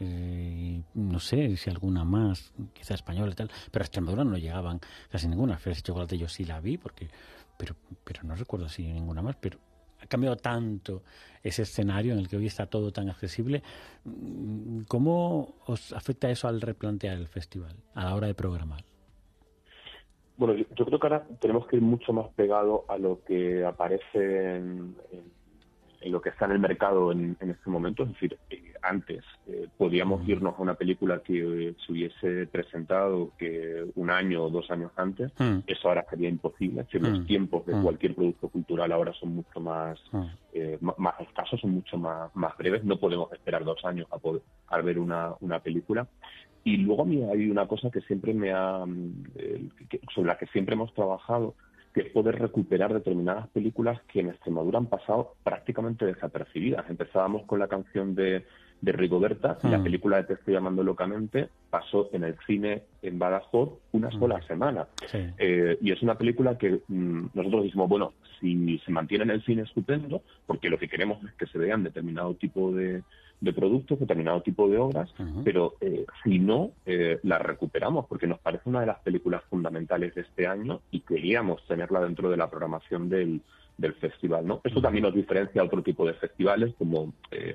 Eh, 0.00 0.82
no 0.94 1.20
sé 1.20 1.56
si 1.56 1.70
alguna 1.70 2.04
más, 2.04 2.52
quizá 2.72 2.94
española 2.94 3.32
y 3.32 3.36
tal, 3.36 3.50
pero 3.70 3.82
a 3.82 3.86
Extremadura 3.86 4.24
no 4.24 4.36
llegaban 4.36 4.80
casi 5.10 5.28
ninguna. 5.28 5.58
Fresa 5.58 5.80
y 5.80 5.82
Chocolate 5.82 6.18
yo 6.18 6.28
sí 6.28 6.44
la 6.44 6.60
vi, 6.60 6.78
porque 6.78 7.08
pero, 7.56 7.74
pero 8.04 8.22
no 8.24 8.34
recuerdo 8.34 8.68
si 8.68 8.92
ninguna 8.92 9.22
más, 9.22 9.36
pero 9.36 9.58
ha 10.00 10.06
cambiado 10.06 10.36
tanto 10.36 11.02
ese 11.42 11.62
escenario 11.62 12.12
en 12.12 12.18
el 12.18 12.28
que 12.28 12.36
hoy 12.36 12.46
está 12.46 12.66
todo 12.66 12.92
tan 12.92 13.08
accesible. 13.08 13.62
¿Cómo 14.88 15.54
os 15.66 15.92
afecta 15.92 16.30
eso 16.30 16.48
al 16.48 16.60
replantear 16.60 17.16
el 17.16 17.28
festival 17.28 17.76
a 17.94 18.04
la 18.04 18.14
hora 18.14 18.26
de 18.26 18.34
programar? 18.34 18.84
Bueno, 20.36 20.54
yo, 20.54 20.84
creo 20.84 20.98
que 20.98 21.06
ahora 21.06 21.24
tenemos 21.40 21.66
que 21.68 21.76
ir 21.76 21.82
mucho 21.82 22.12
más 22.12 22.26
pegado 22.34 22.84
a 22.88 22.98
lo 22.98 23.22
que 23.24 23.64
aparece 23.64 24.56
en 24.56 24.96
en 26.04 26.12
lo 26.12 26.20
que 26.20 26.28
está 26.28 26.44
en 26.44 26.52
el 26.52 26.58
mercado 26.58 27.10
en, 27.12 27.36
este 27.40 27.70
momento. 27.70 28.02
Es 28.02 28.10
decir, 28.10 28.38
eh, 28.50 28.73
antes 28.84 29.24
eh, 29.46 29.68
podíamos 29.76 30.22
mm. 30.22 30.30
irnos 30.30 30.54
a 30.58 30.62
una 30.62 30.74
película 30.74 31.20
que 31.20 31.68
eh, 31.68 31.74
se 31.84 31.92
hubiese 31.92 32.46
presentado 32.46 33.32
que 33.38 33.84
un 33.94 34.10
año 34.10 34.44
o 34.44 34.50
dos 34.50 34.70
años 34.70 34.92
antes. 34.96 35.32
Mm. 35.38 35.58
Eso 35.66 35.88
ahora 35.88 36.06
sería 36.08 36.28
imposible. 36.28 36.86
Si 36.90 36.98
los 36.98 37.20
mm. 37.20 37.26
tiempos 37.26 37.66
de 37.66 37.72
cualquier 37.80 38.14
producto 38.14 38.48
cultural 38.48 38.92
ahora 38.92 39.12
son 39.14 39.34
mucho 39.36 39.60
más, 39.60 39.98
más 40.96 41.20
escasos, 41.20 41.60
son 41.60 41.72
mucho 41.72 41.96
más, 41.98 42.34
más 42.34 42.56
breves. 42.56 42.84
No 42.84 42.98
podemos 42.98 43.32
esperar 43.32 43.64
dos 43.64 43.84
años 43.84 44.06
a, 44.10 44.18
poder, 44.18 44.42
a 44.68 44.80
ver 44.80 44.98
una, 44.98 45.34
una 45.40 45.60
película. 45.60 46.06
Y 46.62 46.78
luego 46.78 47.02
a 47.02 47.06
mí 47.06 47.22
hay 47.22 47.50
una 47.50 47.66
cosa 47.66 47.90
que 47.90 48.00
siempre 48.02 48.32
me 48.32 48.52
ha, 48.52 48.84
sobre 50.14 50.28
la 50.28 50.38
que 50.38 50.46
siempre 50.46 50.74
hemos 50.74 50.94
trabajado, 50.94 51.54
que 51.94 52.00
es 52.00 52.12
poder 52.12 52.40
recuperar 52.40 52.92
determinadas 52.92 53.48
películas 53.48 54.00
que 54.08 54.20
en 54.20 54.30
Extremadura 54.30 54.78
han 54.78 54.86
pasado 54.86 55.34
prácticamente 55.44 56.04
desapercibidas. 56.04 56.88
Empezábamos 56.90 57.44
con 57.44 57.60
la 57.60 57.68
canción 57.68 58.16
de, 58.16 58.44
de 58.84 58.92
Rigoberta, 58.92 59.58
la 59.62 59.78
hmm. 59.78 59.82
película 59.82 60.16
de 60.18 60.24
Te 60.24 60.32
estoy 60.34 60.54
llamando 60.54 60.82
locamente, 60.82 61.48
pasó 61.70 62.10
en 62.12 62.24
el 62.24 62.36
cine 62.46 62.82
en 63.02 63.18
Badajoz 63.18 63.78
una 63.92 64.10
sola 64.10 64.42
semana. 64.46 64.86
Eh, 65.38 65.78
y 65.80 65.90
es 65.90 66.02
una 66.02 66.16
película 66.16 66.58
que 66.58 66.80
mm, 66.86 67.26
nosotros 67.32 67.64
decimos, 67.64 67.88
bueno, 67.88 68.12
si 68.40 68.78
se 68.80 68.92
mantiene 68.92 69.24
en 69.24 69.30
el 69.30 69.44
cine 69.44 69.62
estupendo, 69.62 70.22
porque 70.46 70.68
lo 70.68 70.78
que 70.78 70.88
queremos 70.88 71.24
es 71.24 71.32
que 71.32 71.46
se 71.46 71.58
vean 71.58 71.82
determinado 71.82 72.34
tipo 72.34 72.72
de, 72.72 73.02
productos, 73.52 73.98
determinado 73.98 74.40
tipo 74.42 74.68
de 74.68 74.78
obras, 74.78 75.12
pero 75.44 75.74
eh, 75.80 76.06
si 76.22 76.38
no, 76.38 76.70
eh, 76.86 77.18
la 77.22 77.38
recuperamos, 77.38 78.06
porque 78.06 78.26
nos 78.26 78.38
parece 78.38 78.68
una 78.68 78.80
de 78.80 78.86
las 78.86 78.98
películas 79.00 79.42
fundamentales 79.50 80.14
de 80.14 80.22
este 80.22 80.46
año 80.46 80.80
y 80.90 81.00
queríamos 81.00 81.64
tenerla 81.66 82.00
dentro 82.00 82.30
de 82.30 82.36
la 82.36 82.48
programación 82.48 83.08
del, 83.08 83.42
del 83.76 83.94
festival. 83.94 84.46
¿no? 84.46 84.60
Eso 84.64 84.80
también 84.80 85.02
nos 85.04 85.14
diferencia 85.14 85.62
a 85.62 85.64
otro 85.64 85.82
tipo 85.82 86.06
de 86.06 86.14
festivales, 86.14 86.74
como 86.78 87.12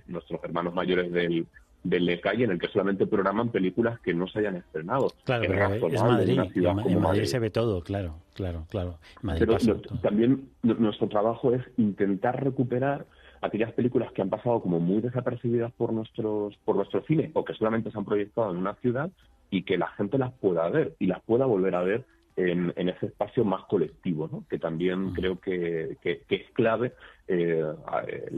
nuestros 0.08 0.44
hermanos 0.44 0.74
mayores 0.74 1.12
del 1.12 1.48
del 1.84 2.06
LECAI 2.06 2.44
en 2.44 2.52
el 2.52 2.60
que 2.60 2.68
solamente 2.68 3.08
programan 3.08 3.50
películas 3.50 4.00
que 4.02 4.14
no 4.14 4.28
se 4.28 4.40
hayan 4.40 4.58
estrenado. 4.58 5.12
Claro, 5.24 5.44
es 5.44 6.02
Madrid, 6.02 6.40
en, 6.56 7.02
Madrid, 7.02 7.24
se 7.24 7.40
ve 7.40 7.50
todo, 7.50 7.82
claro, 7.82 8.16
claro, 8.34 8.66
claro. 8.70 9.00
pero 9.38 9.58
también 10.02 10.50
nuestro 10.62 11.08
trabajo 11.08 11.54
es 11.54 11.64
intentar 11.78 12.44
recuperar 12.44 13.06
aquellas 13.42 13.72
películas 13.74 14.12
que 14.12 14.22
han 14.22 14.30
pasado 14.30 14.62
como 14.62 14.80
muy 14.80 15.02
desapercibidas 15.02 15.72
por 15.74 15.94
nuestros 15.94 16.56
por 16.66 16.76
nuestro 16.76 17.04
cine 17.04 17.32
o 17.34 17.44
que 17.44 17.54
solamente 17.54 17.92
se 17.92 17.98
han 17.98 18.06
proyectado 18.06 18.52
en 18.52 18.58
una 18.58 18.76
ciudad 18.76 19.10
y 19.50 19.64
que 19.64 19.78
la 19.78 19.88
gente 19.90 20.18
las 20.18 20.32
pueda 20.34 20.70
ver 20.70 20.96
y 21.00 21.08
las 21.08 21.22
pueda 21.24 21.46
volver 21.46 21.76
a 21.76 21.82
ver 21.82 22.06
en, 22.36 22.90
ese 22.90 23.08
espacio 23.08 23.44
más 23.44 23.66
colectivo, 23.66 24.30
¿no? 24.32 24.46
que 24.50 24.60
también 24.60 25.12
creo 25.14 25.40
que, 25.40 25.98
es 26.04 26.52
clave 26.54 26.94
eh, 27.28 27.66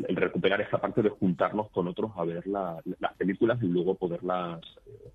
el, 0.08 0.16
recuperar 0.16 0.62
esa 0.62 0.80
parte 0.80 1.02
de 1.02 1.10
juntarnos 1.10 1.70
con 1.70 1.88
otros 1.88 2.12
a 2.16 2.26
ver 2.26 2.48
las 2.48 3.14
películas 3.18 3.62
y 3.62 3.68
luego 3.68 3.96
poderlas, 3.96 4.62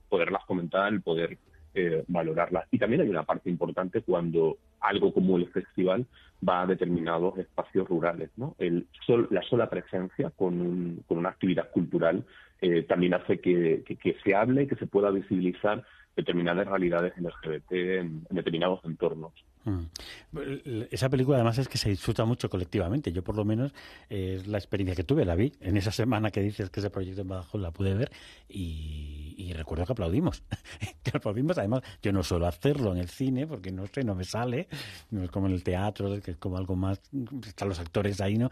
poderlas 0.08 0.44
comentar, 0.44 0.92
el 0.92 1.02
poder 1.02 1.36
eh, 1.78 2.04
valorarlas. 2.08 2.66
Y 2.70 2.78
también 2.78 3.02
hay 3.02 3.08
una 3.10 3.24
parte 3.24 3.50
importante 3.50 4.00
cuando 4.00 4.56
algo 4.80 5.12
como 5.12 5.36
el 5.36 5.46
festival 5.48 6.06
va 6.46 6.62
a 6.62 6.66
determinados 6.66 7.38
espacios 7.38 7.86
rurales. 7.86 8.30
¿no? 8.38 8.54
El 8.58 8.86
la 9.30 9.42
sola 9.42 9.68
presencia 9.68 10.30
con, 10.30 11.02
con 11.06 11.18
una 11.18 11.28
actividad 11.28 11.70
cultural 11.70 12.24
eh, 12.62 12.84
también 12.84 13.12
hace 13.12 13.40
que, 13.40 13.84
se 14.24 14.34
hable 14.34 14.62
y 14.62 14.66
que 14.66 14.76
se 14.76 14.86
pueda 14.86 15.10
visibilizar 15.10 15.84
determinadas 16.16 16.66
realidades 16.66 17.12
LGBT 17.18 17.72
en, 17.72 18.26
en 18.30 18.36
determinados 18.36 18.82
entornos. 18.86 19.34
Mm. 19.66 20.86
Esa 20.92 21.08
película 21.08 21.38
además 21.38 21.58
es 21.58 21.68
que 21.68 21.76
se 21.76 21.88
disfruta 21.88 22.24
mucho 22.24 22.48
colectivamente. 22.48 23.12
Yo 23.12 23.24
por 23.24 23.34
lo 23.34 23.44
menos 23.44 23.74
es 24.08 24.46
la 24.46 24.58
experiencia 24.58 24.94
que 24.94 25.02
tuve, 25.02 25.24
la 25.24 25.34
vi 25.34 25.52
en 25.60 25.76
esa 25.76 25.90
semana 25.90 26.30
que 26.30 26.40
dices 26.40 26.70
que 26.70 26.78
ese 26.78 26.88
proyecto 26.88 27.22
en 27.22 27.28
Badajoz 27.28 27.60
la 27.60 27.72
pude 27.72 27.94
ver 27.94 28.12
y, 28.48 29.52
recuerdo 29.54 29.84
que 29.84 29.92
aplaudimos. 29.92 30.44
que 31.02 31.16
aplaudimos, 31.16 31.58
además 31.58 31.82
yo 32.00 32.12
no 32.12 32.22
suelo 32.22 32.46
hacerlo 32.46 32.92
en 32.92 32.98
el 32.98 33.08
cine 33.08 33.46
porque 33.46 33.72
no 33.72 33.86
sé, 33.86 34.04
no 34.04 34.14
me 34.14 34.24
sale, 34.24 34.68
no 35.10 35.24
es 35.24 35.30
como 35.30 35.48
en 35.48 35.54
el 35.54 35.64
teatro, 35.64 36.20
que 36.20 36.32
es 36.32 36.36
como 36.36 36.56
algo 36.56 36.76
más, 36.76 37.00
están 37.46 37.68
los 37.68 37.80
actores 37.80 38.20
ahí, 38.20 38.38
¿no? 38.38 38.50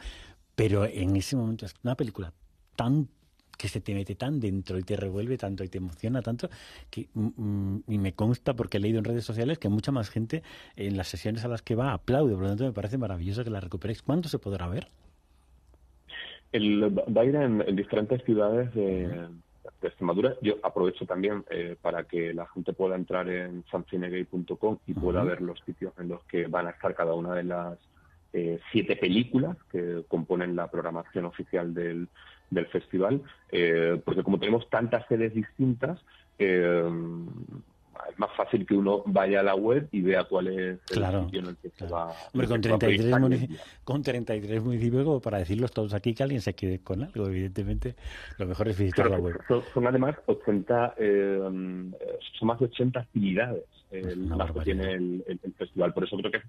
Pero 0.57 0.85
en 0.85 1.15
ese 1.17 1.37
momento 1.37 1.67
es 1.67 1.75
una 1.83 1.95
película 1.95 2.33
tan 2.75 3.09
que 3.57 3.69
se 3.69 3.81
te 3.81 3.95
mete 3.95 4.15
tan 4.15 4.41
dentro 4.41 4.79
y 4.79 4.83
te 4.83 4.97
revuelve 4.97 5.39
tanto 5.39 5.65
y 5.65 5.69
te 5.69 5.79
emociona 5.79 6.23
tanto 6.23 6.49
que 6.91 7.09
mm, 7.15 7.29
mm, 7.37 7.83
y 7.89 7.99
me 7.99 8.13
consta 8.13 8.55
porque 8.55 8.79
he 8.79 8.81
leído 8.81 8.99
en 8.99 9.05
redes 9.05 9.25
sociales 9.25 9.59
que 9.59 9.69
mucha 9.69 9.93
más 9.93 10.11
gente 10.11 10.43
en 10.77 10.97
las 10.97 11.09
sesiones 11.09 11.45
a 11.45 11.49
las 11.49 11.63
que 11.63 11.75
va 11.75 11.93
aplaude, 11.93 12.35
por 12.35 12.43
lo 12.43 12.49
tanto 12.49 12.65
me 12.65 12.73
parece 12.73 12.99
maravilloso 12.99 13.45
que 13.45 13.51
la 13.51 13.61
recuperéis. 13.61 14.03
¿Cuándo 14.03 14.29
se 14.29 14.39
podrá 14.39 14.69
ver? 14.69 14.89
El, 16.53 16.97
va 16.97 17.23
a 17.23 17.25
ir 17.25 17.35
en, 17.35 17.75
diferentes 17.75 18.23
ciudades 18.25 18.73
de, 18.75 19.29
Extremadura. 19.83 20.35
Yo 20.41 20.55
aprovecho 20.63 21.05
también 21.05 21.45
eh, 21.51 21.77
para 21.81 22.05
que 22.05 22.33
la 22.33 22.47
gente 22.47 22.73
pueda 22.73 22.97
entrar 22.97 23.29
en 23.29 23.65
sancinegay.com 23.71 24.79
y 24.87 24.95
pueda 24.95 25.23
ver 25.25 25.43
los 25.43 25.61
sitios 25.61 25.93
en 25.99 26.09
los 26.09 26.25
que 26.25 26.47
van 26.47 26.69
a 26.69 26.71
estar 26.71 26.95
cada 26.95 27.13
una 27.13 27.35
de 27.35 27.43
las 27.43 27.79
eh, 28.33 28.59
siete 28.73 28.97
películas 28.97 29.57
que 29.71 30.05
componen 30.09 30.57
la 30.57 30.69
programación 30.69 31.27
oficial 31.27 31.75
del, 31.75 32.09
del 32.51 32.67
festival, 32.67 33.23
eh, 33.51 34.01
porque 34.05 34.23
como 34.23 34.39
tenemos 34.39 34.69
tantas 34.71 35.07
sedes 35.09 35.35
distintas, 35.35 36.01
eh, 36.39 36.85
es 38.11 38.19
más 38.19 38.31
fácil 38.37 38.67
que 38.67 38.75
uno 38.75 39.03
vaya 39.07 39.41
a 39.41 39.43
la 39.43 39.55
web 39.55 39.89
y 39.93 40.03
vea 40.03 40.25
cuál 40.25 40.49
es 40.49 40.79
el 40.91 41.25
sitio 41.25 41.41
en 41.41 41.47
el 41.47 41.57
que 41.57 41.71
se 41.71 41.87
va. 41.87 42.13
Hombre, 42.33 42.49
con, 42.49 42.61
33 42.61 43.21
municipios, 43.21 43.61
con 43.85 44.03
33 44.03 44.63
municipios, 44.63 45.23
para 45.23 45.39
decirlos 45.39 45.73
todos 45.73 45.95
aquí, 45.95 46.15
que 46.15 46.23
alguien 46.23 46.41
se 46.41 46.55
quede 46.55 46.81
con 46.81 47.03
algo, 47.03 47.27
evidentemente, 47.27 47.95
lo 48.39 48.47
mejor 48.47 48.69
es 48.69 48.79
visitar 48.79 49.11
la 49.11 49.19
web. 49.19 49.41
Son, 49.73 49.87
además 49.87 50.17
80, 50.27 50.95
eh, 50.99 51.39
son 51.41 52.49
más 52.49 52.59
de 52.59 52.67
80 52.67 53.01
actividades 53.01 53.65
las 54.03 54.53
que 54.53 54.61
tiene 54.61 54.93
el, 54.93 55.55
festival. 55.57 55.95
Por 55.95 56.05
eso 56.05 56.17
creo 56.17 56.33
que 56.33 56.43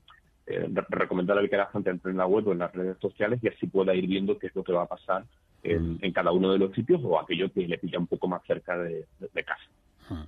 eh, 0.47 0.69
recomendarle 0.89 1.49
que 1.49 1.57
la 1.57 1.67
gente 1.67 1.89
entre 1.89 2.11
en 2.11 2.17
la 2.17 2.27
web 2.27 2.47
o 2.47 2.51
en 2.51 2.59
las 2.59 2.73
redes 2.73 2.97
sociales 2.99 3.39
y 3.41 3.47
así 3.47 3.67
pueda 3.67 3.93
ir 3.93 4.07
viendo 4.07 4.37
qué 4.37 4.47
es 4.47 4.55
lo 4.55 4.63
que 4.63 4.73
va 4.73 4.83
a 4.83 4.87
pasar 4.87 5.25
en, 5.71 5.93
mm. 5.93 6.11
cada 6.13 6.31
uno 6.31 6.51
de 6.51 6.59
los 6.59 6.73
sitios 6.73 7.01
o 7.03 7.19
aquello 7.19 7.51
que 7.51 7.67
le 7.67 7.77
pilla 7.77 7.99
un 7.99 8.07
poco 8.07 8.27
más 8.27 8.41
cerca 8.45 8.77
de, 8.77 9.05
casa. 9.43 9.63
Mm. 10.09 10.23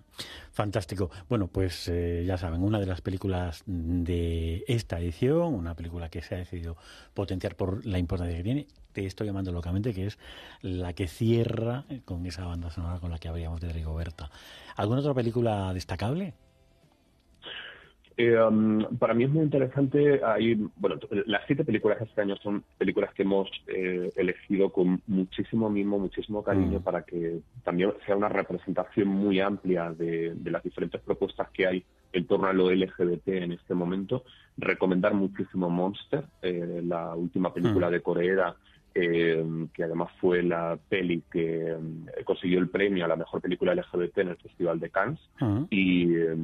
Fantástico. 0.52 1.12
Bueno, 1.30 1.48
pues 1.48 1.88
eh, 1.88 2.24
ya 2.26 2.38
saben, 2.38 2.64
una 2.64 2.80
de 2.80 2.88
las 2.88 3.02
películas 3.02 3.64
de 3.68 4.64
esta 4.68 5.00
edición, 5.00 5.54
una 5.54 5.76
película 5.76 6.10
que 6.10 6.22
se 6.22 6.36
ha 6.36 6.40
decidido 6.40 6.78
potenciar 7.14 7.56
por 7.56 7.86
la 7.86 8.00
importancia 8.00 8.38
que 8.38 8.44
tiene, 8.44 8.68
te 8.92 9.06
estoy 9.06 9.28
llamando 9.28 9.52
locamente, 9.52 9.94
que 9.94 10.08
es 10.08 10.18
la 10.62 10.94
que 10.94 11.08
cierra 11.08 11.86
con 12.06 12.26
esa 12.26 12.46
banda 12.46 12.72
sonora 12.72 13.00
con 13.00 13.12
la 13.12 13.20
que 13.20 13.28
habríamos 13.28 13.62
de 13.62 13.72
Rigoberta. 13.72 14.32
¿Alguna 14.76 15.02
otra 15.02 15.14
película 15.14 15.72
destacable? 15.74 16.34
Eh, 18.20 18.36
um, 18.36 18.84
para 18.98 19.14
mí 19.14 19.26
es 19.26 19.30
muy 19.30 19.44
interesante. 19.44 20.20
Hay, 20.26 20.56
bueno, 20.76 20.96
las 21.28 21.46
siete 21.46 21.64
películas 21.64 22.00
de 22.00 22.06
este 22.06 22.22
año 22.22 22.36
son 22.38 22.64
películas 22.78 23.14
que 23.14 23.22
hemos 23.22 23.48
eh, 23.68 24.12
elegido 24.16 24.72
con 24.72 25.02
muchísimo 25.06 25.70
mimo, 25.70 26.00
muchísimo 26.00 26.44
cariño 26.44 26.80
mm. 26.80 26.84
para 26.84 27.04
que 27.04 27.40
también 27.64 27.94
sea 28.08 28.16
una 28.16 28.28
representación 28.28 29.08
muy 29.08 29.40
amplia 29.40 29.92
de, 29.92 30.36
las 30.46 30.64
diferentes 30.64 31.00
propuestas 31.02 31.50
que 31.52 31.68
hay 31.68 31.86
en 32.12 32.26
torno 32.26 32.48
a 32.48 32.54
lo 32.54 32.72
LGBT 32.72 33.28
en 33.28 33.52
este 33.52 33.76
momento. 33.76 34.24
Recomendar 34.58 35.14
muchísimo 35.14 35.70
Monster, 35.70 36.26
eh, 36.42 36.82
la 36.84 37.14
última 37.14 37.54
película 37.54 37.90
mm. 37.90 37.92
de 37.92 38.02
Corea 38.02 38.56
eh, 39.00 39.46
que 39.76 39.84
además 39.84 40.10
fue 40.20 40.42
la 40.42 40.76
peli 40.90 41.22
que 41.32 41.70
eh, 41.70 42.24
consiguió 42.24 42.58
el 42.58 42.70
premio 42.70 43.06
a 43.06 43.08
la 43.08 43.16
mejor 43.16 43.42
película 43.42 43.76
LGBT 43.76 44.18
en 44.18 44.30
el 44.30 44.38
Festival 44.38 44.80
de 44.80 44.90
Cannes. 44.90 45.20
Y 45.70 46.16
eh, 46.16 46.36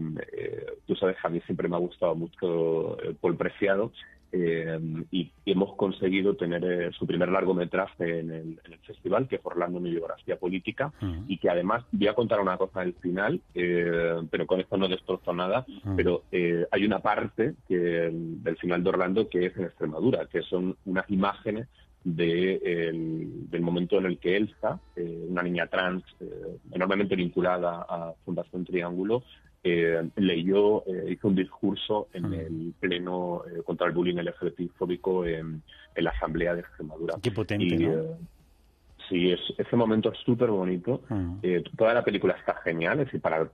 tú 0.85 0.95
sabes, 0.95 1.17
a 1.23 1.29
mí 1.29 1.41
siempre 1.47 1.67
me 1.67 1.75
ha 1.75 1.79
gustado 1.79 2.13
mucho 2.13 2.97
Paul 3.21 3.37
Preciado. 3.37 3.91
y, 4.31 5.31
hemos 5.45 5.75
conseguido 5.75 6.35
tener 6.35 6.93
su 6.93 7.05
primer 7.05 7.29
largometraje 7.29 8.19
en 8.19 8.31
el, 8.31 8.59
festival, 8.85 9.27
que 9.27 9.35
es 9.37 9.41
Orlando, 9.43 9.79
mi 9.79 9.91
biografía 9.91 10.37
política, 10.37 10.91
y 11.27 11.37
que 11.37 11.49
además, 11.49 11.83
voy 11.91 12.07
a 12.07 12.15
contar 12.15 12.39
una 12.39 12.57
cosa 12.57 12.81
del 12.81 12.93
final, 12.93 13.41
pero 13.53 14.47
con 14.47 14.59
esto 14.59 14.77
no 14.77 14.87
destrozo 14.87 15.33
nada, 15.33 15.65
pero 15.95 16.23
hay 16.71 16.85
una 16.85 16.99
parte 16.99 17.55
que, 17.67 18.09
del 18.11 18.57
final 18.57 18.83
de 18.83 18.89
Orlando 18.89 19.29
que 19.29 19.47
es 19.47 19.57
en 19.57 19.65
Extremadura, 19.65 20.25
que 20.25 20.41
son 20.41 20.75
unas 20.85 21.09
imágenes 21.09 21.67
del 22.03 23.61
momento 23.61 23.97
en 23.97 24.05
el 24.05 24.17
que 24.17 24.35
Elsa, 24.35 24.79
eh, 24.95 25.25
una 25.29 25.41
niña 25.41 25.67
trans 25.67 26.03
eh, 26.19 26.57
enormemente 26.71 27.15
vinculada 27.15 27.85
a 27.87 28.13
Fundación 28.25 28.65
Triángulo, 28.65 29.23
eh, 29.63 30.09
leyó, 30.17 30.83
hizo 31.07 31.29
un 31.29 31.35
discurso 31.35 32.09
en 32.11 32.33
el 32.33 32.73
pleno 32.77 33.43
contra 33.63 33.87
el 33.87 33.93
bullying 33.93 34.17
LGBTI-fóbico 34.17 35.25
en, 35.25 35.63
la 35.95 36.09
Asamblea 36.09 36.53
de 36.53 36.61
Extremadura. 36.61 37.15
Qué 37.21 37.31
potente, 37.31 37.77
Sí, 39.09 39.31
es, 39.31 39.39
ese 39.57 39.75
momento 39.75 40.11
es 40.13 40.17
súper 40.19 40.49
bonito. 40.49 41.01
Mm. 41.09 41.39
toda 41.77 41.93
la 41.93 42.05
película 42.05 42.35
está 42.35 42.55
genial, 42.55 43.07
y 43.11 43.17
para, 43.19 43.49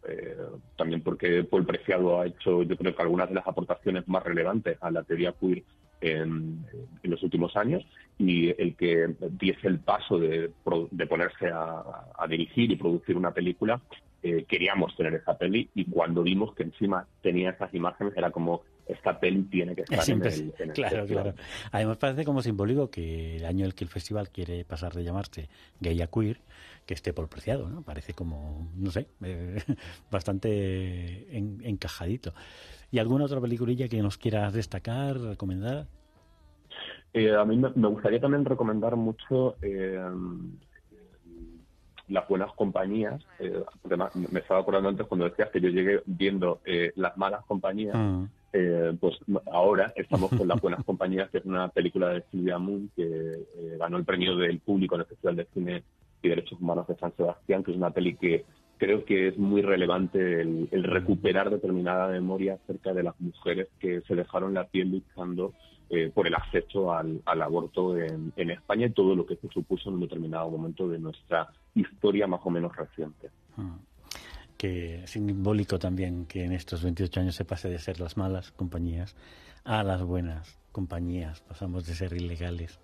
también 0.77 1.01
porque 1.01 1.43
Paul 1.43 1.65
Preciado 1.65 2.21
ha 2.21 2.27
hecho, 2.27 2.63
yo 2.63 2.77
creo 2.77 2.95
que 2.95 3.01
algunas 3.01 3.29
de 3.29 3.35
las 3.35 3.47
aportaciones 3.47 4.07
más 4.07 4.23
relevantes 4.23 4.77
a 4.79 4.89
la 4.91 5.03
teoría 5.03 5.33
queer 5.33 5.63
en, 6.01 6.65
los 7.03 7.21
últimos 7.23 7.55
años 7.55 7.85
y 8.17 8.49
el 8.49 8.75
que 8.75 9.15
diese 9.39 9.67
el 9.67 9.79
paso 9.79 10.19
de, 10.19 10.51
ponerse 10.63 11.49
a, 11.51 12.27
dirigir 12.27 12.71
y 12.71 12.75
producir 12.75 13.17
una 13.17 13.31
película, 13.31 13.81
eh, 14.21 14.45
queríamos 14.47 14.95
tener 14.95 15.13
esa 15.13 15.37
peli 15.37 15.69
y 15.73 15.85
cuando 15.85 16.23
vimos 16.23 16.53
que 16.53 16.63
encima 16.63 17.07
tenía 17.21 17.51
esas 17.51 17.73
imágenes 17.73 18.13
era 18.17 18.31
como 18.31 18.61
esta 18.85 19.17
peli 19.19 19.43
tiene 19.43 19.75
que 19.75 19.83
estar 19.83 20.09
en 20.09 20.25
el, 20.25 20.51
Claro, 20.73 21.05
claro. 21.05 21.33
Además 21.71 21.97
parece 21.97 22.25
como 22.25 22.41
simbólico 22.41 22.89
que 22.89 23.37
el 23.37 23.45
año 23.45 23.59
en 23.59 23.67
el 23.67 23.75
que 23.75 23.85
el 23.85 23.89
festival 23.89 24.29
quiere 24.29 24.65
pasar 24.65 24.93
de 24.93 25.03
llamarse 25.03 25.47
Gay 25.79 26.01
a 26.01 26.07
Queer, 26.07 26.39
que 26.89 26.95
esté 26.95 27.13
por 27.13 27.29
preciado, 27.29 27.69
¿no? 27.69 27.83
Parece 27.83 28.15
como, 28.15 28.67
no 28.75 28.89
sé, 28.89 29.05
eh, 29.23 29.61
bastante 30.11 31.37
encajadito. 31.37 32.33
¿Y 32.89 32.97
alguna 32.97 33.25
otra 33.25 33.39
peliculilla 33.39 33.87
que 33.87 34.01
nos 34.01 34.17
quieras 34.17 34.53
destacar, 34.53 35.19
recomendar? 35.19 35.85
Eh, 37.13 37.35
a 37.35 37.45
mí 37.45 37.57
me, 37.57 37.87
gustaría 37.89 38.19
también 38.19 38.43
recomendar 38.43 38.95
mucho 38.95 39.55
eh, 39.61 40.01
las 42.07 42.27
buenas 42.27 42.51
compañías, 42.53 43.23
eh, 43.37 43.63
además 43.85 44.15
me 44.15 44.39
estaba 44.39 44.61
acordando 44.61 44.89
antes 44.89 45.05
cuando 45.05 45.29
decías 45.29 45.49
que 45.49 45.61
yo 45.61 45.69
llegué 45.69 46.01
viendo 46.07 46.59
eh, 46.65 46.91
las 46.95 47.15
malas 47.17 47.45
compañías, 47.45 47.95
mm. 47.95 48.23
eh, 48.53 48.97
pues 48.99 49.15
ahora 49.51 49.93
estamos 49.95 50.31
con 50.31 50.47
las 50.47 50.59
buenas 50.61 50.83
compañías, 50.83 51.29
que 51.29 51.37
es 51.37 51.45
una 51.45 51.67
película 51.69 52.09
de 52.09 52.23
Silvia 52.31 52.57
Moon 52.57 52.89
que 52.95 53.45
ganó 53.77 53.97
el 53.97 54.05
premio 54.05 54.35
del 54.35 54.59
público 54.59 54.95
en 54.95 55.01
el 55.01 55.07
Festival 55.07 55.35
de 55.35 55.47
Cine 55.53 55.83
y 56.21 56.29
Derechos 56.29 56.59
Humanos 56.59 56.87
de 56.87 56.95
San 56.97 57.15
Sebastián, 57.15 57.63
que 57.63 57.71
es 57.71 57.77
una 57.77 57.91
peli 57.91 58.15
que 58.15 58.45
creo 58.79 59.03
que 59.05 59.27
es 59.27 59.37
muy 59.37 59.61
relevante 59.61 60.41
el, 60.41 60.83
recuperar 60.83 61.49
determinada 61.49 62.07
memoria 62.07 62.55
acerca 62.55 62.93
de 62.93 63.03
las 63.03 63.19
mujeres 63.19 63.67
que 63.79 64.01
se 64.01 64.15
dejaron 64.15 64.53
la 64.53 64.65
piel 64.67 64.89
luchando 64.91 65.53
eh, 65.89 66.11
por 66.13 66.27
el 66.27 66.33
acceso 66.33 66.93
al, 66.93 67.21
aborto 67.25 67.97
en, 67.97 68.31
España 68.37 68.87
y 68.87 68.91
todo 68.91 69.15
lo 69.15 69.25
que 69.25 69.35
se 69.35 69.49
supuso 69.49 69.89
en 69.89 69.95
un 69.95 70.01
determinado 70.01 70.49
momento 70.49 70.87
de 70.87 70.97
nuestra 70.97 71.49
historia 71.75 72.25
más 72.25 72.39
o 72.43 72.49
menos 72.49 72.75
reciente. 72.75 73.29
Mm. 73.57 73.75
Que 74.57 75.03
simbólico 75.07 75.77
también 75.77 76.25
que 76.25 76.45
en 76.45 76.53
estos 76.53 76.83
28 76.83 77.19
años 77.19 77.35
se 77.35 77.45
pase 77.45 77.69
de 77.69 77.79
ser 77.79 77.99
las 77.99 78.17
malas 78.17 78.51
compañías 78.51 79.15
a 79.65 79.83
las 79.83 80.03
buenas 80.03 80.57
compañías. 80.71 81.41
Pasamos 81.41 81.85
de 81.85 81.95
ser 81.95 82.13
ilegales 82.13 82.79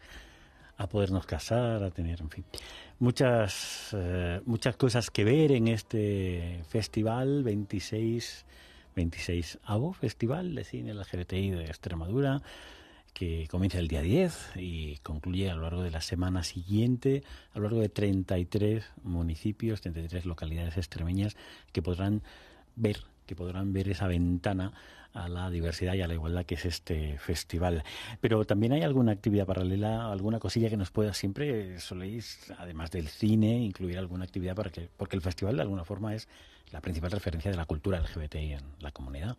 a 0.78 0.88
podernos 0.88 1.26
casar, 1.26 1.84
a 1.84 1.92
tener, 1.92 2.22
en 2.22 2.30
fin, 2.30 2.46
muchas, 3.00 3.90
eh, 3.94 4.42
muchas 4.46 4.76
cosas 4.76 5.10
que 5.10 5.24
ver 5.24 5.52
en 5.52 5.68
este 5.68 6.64
festival 6.70 7.44
26, 7.44 8.46
26 8.96 9.60
AVO, 9.64 9.94
Festival 9.94 10.56
de 10.56 10.64
Cine 10.64 10.94
LGBTI 10.94 11.52
de 11.52 11.66
Extremadura, 11.66 12.42
que 13.14 13.48
comienza 13.50 13.80
el 13.80 13.88
día 13.88 14.02
10 14.02 14.58
y 14.58 14.98
concluye 14.98 15.50
a 15.50 15.56
lo 15.56 15.62
largo 15.62 15.82
de 15.82 15.92
la 15.92 16.02
semana 16.02 16.44
siguiente, 16.44 17.24
a 17.54 17.60
lo 17.60 17.64
largo 17.64 17.80
de 17.80 17.88
33 17.88 18.84
municipios, 19.04 19.80
33 19.82 20.26
localidades 20.26 20.76
extremeñas 20.76 21.38
que 21.72 21.82
podrán 21.82 22.22
ver 22.76 22.98
que 23.26 23.36
podrán 23.36 23.74
ver 23.74 23.90
esa 23.90 24.08
ventana 24.08 24.72
a 25.14 25.30
la 25.30 25.50
diversidad 25.50 25.94
y 25.94 26.02
a 26.02 26.08
la 26.08 26.14
igualdad 26.14 26.46
que 26.46 26.56
es 26.56 26.66
este 26.66 27.18
festival. 27.18 27.84
Pero 28.20 28.44
también 28.46 28.74
hay 28.74 28.82
alguna 28.82 29.14
actividad 29.14 29.46
paralela, 29.46 30.12
alguna 30.12 30.40
cosilla 30.40 30.70
que 30.70 30.78
nos 30.78 30.92
pueda 30.92 31.14
siempre 31.14 31.80
soléis, 31.80 32.54
además 32.58 32.92
del 32.92 33.08
cine, 33.08 33.58
incluir 33.60 33.98
alguna 33.98 34.26
actividad 34.26 34.56
para 34.56 34.70
que, 34.70 34.90
porque 34.98 35.16
el 35.16 35.22
festival 35.22 35.56
de 35.56 35.62
alguna 35.62 35.86
forma 35.86 36.14
es 36.14 36.28
la 36.72 36.82
principal 36.82 37.12
referencia 37.12 37.50
de 37.50 37.58
la 37.58 37.66
cultura 37.66 38.00
LGBTI 38.00 38.54
en 38.54 38.64
la 38.82 38.92
comunidad. 38.92 39.38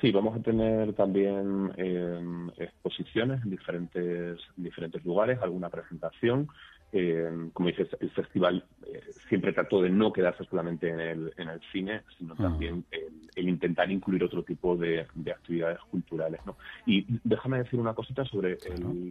Sí, 0.00 0.10
vamos 0.10 0.36
a 0.36 0.42
tener 0.42 0.94
también 0.94 1.72
eh, 1.76 2.20
exposiciones 2.56 3.40
en 3.44 3.50
diferentes, 3.50 4.36
diferentes 4.56 5.04
lugares, 5.04 5.38
alguna 5.40 5.70
presentación. 5.70 6.48
Eh, 6.92 7.48
como 7.54 7.68
dices, 7.68 7.88
el 8.00 8.10
festival 8.10 8.64
eh, 8.86 9.00
siempre 9.28 9.52
trató 9.52 9.80
de 9.80 9.88
no 9.88 10.12
quedarse 10.12 10.44
solamente 10.44 10.90
en 10.90 11.00
el, 11.00 11.32
en 11.38 11.48
el 11.48 11.60
cine, 11.72 12.02
sino 12.18 12.34
también 12.34 12.84
el, 12.90 13.48
intentar 13.48 13.90
incluir 13.90 14.22
otro 14.24 14.42
tipo 14.42 14.76
de, 14.76 15.06
actividades 15.30 15.78
culturales. 15.90 16.40
¿no? 16.44 16.56
Y 16.84 17.06
déjame 17.24 17.58
decir 17.58 17.80
una 17.80 17.94
cosita 17.94 18.24
sobre 18.26 18.58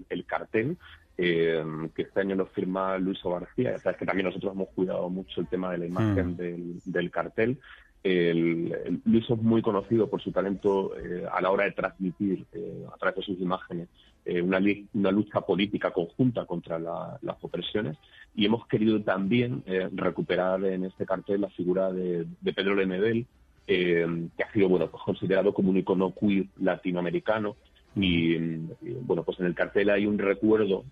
el, 0.10 0.26
cartel, 0.26 0.78
que 1.18 1.92
este 1.98 2.20
año 2.20 2.36
lo 2.36 2.46
firma 2.48 2.98
Luis 2.98 3.20
García. 3.24 3.78
Sabes 3.80 3.98
que 3.98 4.06
también 4.06 4.28
nosotros 4.28 4.54
hemos 4.54 4.70
cuidado 4.70 5.10
mucho 5.10 5.42
el 5.42 5.48
tema 5.48 5.72
de 5.72 5.80
la 5.80 5.86
imagen 5.86 6.34
mm. 6.34 6.92
del 6.92 7.12
cartel. 7.12 7.58
El, 8.04 9.02
Luis 9.06 9.30
es 9.30 9.38
muy 9.38 9.62
conocido 9.62 10.10
por 10.10 10.22
su 10.22 10.32
talento 10.32 10.98
eh, 10.98 11.24
a 11.32 11.40
la 11.40 11.52
hora 11.52 11.66
de 11.66 11.72
transmitir 11.72 12.46
eh, 12.52 12.86
a 12.92 12.98
través 12.98 13.18
de 13.18 13.24
sus 13.24 13.40
imágenes 13.40 13.90
eh, 14.26 14.42
una, 14.42 14.60
una, 14.94 15.12
lucha 15.12 15.42
política 15.42 15.92
conjunta 15.92 16.46
contra 16.46 16.80
las 16.80 17.38
opresiones 17.42 17.98
y 18.36 18.46
hemos 18.46 18.68
querido 18.68 19.02
también 19.02 19.64
recuperar 19.94 20.64
en 20.64 20.86
este 20.86 21.06
cartel 21.06 21.42
la 21.42 21.50
figura 21.50 21.92
de, 21.92 22.26
Pedro 22.56 22.76
Lemebel, 22.76 23.26
que 23.66 24.06
ha 24.44 24.54
sido 24.54 24.70
bueno 24.70 24.90
pues 24.90 25.04
considerado 25.04 25.54
como 25.54 25.70
un 25.70 25.78
icono 25.78 26.14
queer 26.14 26.46
latinoamericano 26.60 27.56
y, 27.96 28.38
bueno 29.02 29.24
pues 29.24 29.40
en 29.42 29.48
el 29.48 29.56
cartel 29.56 29.90
hay 29.90 30.06
un 30.06 30.18
recuerdo 30.18 30.86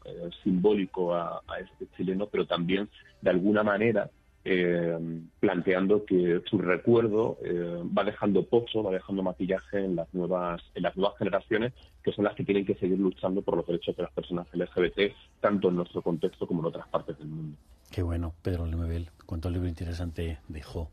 simbólico 0.43 1.13
a, 1.13 1.41
a 1.47 1.59
este 1.59 1.87
chileno 1.95 2.27
pero 2.27 2.45
también 2.45 2.89
de 3.21 3.29
alguna 3.29 3.63
manera 3.63 4.09
eh, 4.45 4.97
planteando 5.39 6.05
que 6.05 6.41
su 6.49 6.57
recuerdo 6.57 7.37
eh, 7.43 7.83
va 7.97 8.03
dejando 8.03 8.45
pozo, 8.45 8.83
va 8.83 8.91
dejando 8.91 9.21
maquillaje 9.23 9.83
en 9.83 9.95
las 9.95 10.13
nuevas 10.13 10.61
en 10.75 10.83
las 10.83 10.95
nuevas 10.95 11.17
generaciones, 11.17 11.73
que 12.03 12.11
son 12.11 12.25
las 12.25 12.35
que 12.35 12.43
tienen 12.43 12.65
que 12.65 12.75
seguir 12.75 12.97
luchando 12.97 13.41
por 13.41 13.57
los 13.57 13.67
derechos 13.67 13.95
de 13.95 14.03
las 14.03 14.11
personas 14.11 14.47
LGBT, 14.53 15.13
tanto 15.41 15.69
en 15.69 15.75
nuestro 15.75 16.01
contexto 16.01 16.47
como 16.47 16.61
en 16.61 16.67
otras 16.67 16.87
partes 16.87 17.17
del 17.17 17.27
mundo. 17.27 17.57
Qué 17.91 18.01
bueno, 18.01 18.33
Pedro 18.41 18.65
Lemebel, 18.65 19.09
cuánto 19.25 19.49
libro 19.49 19.67
interesante 19.67 20.37
dejó 20.47 20.91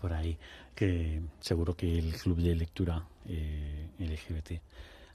por 0.00 0.12
ahí, 0.12 0.38
que 0.74 1.20
seguro 1.40 1.74
que 1.74 1.98
el 1.98 2.14
club 2.14 2.38
de 2.38 2.54
lectura 2.56 3.04
eh, 3.28 3.88
LGBT 3.98 4.60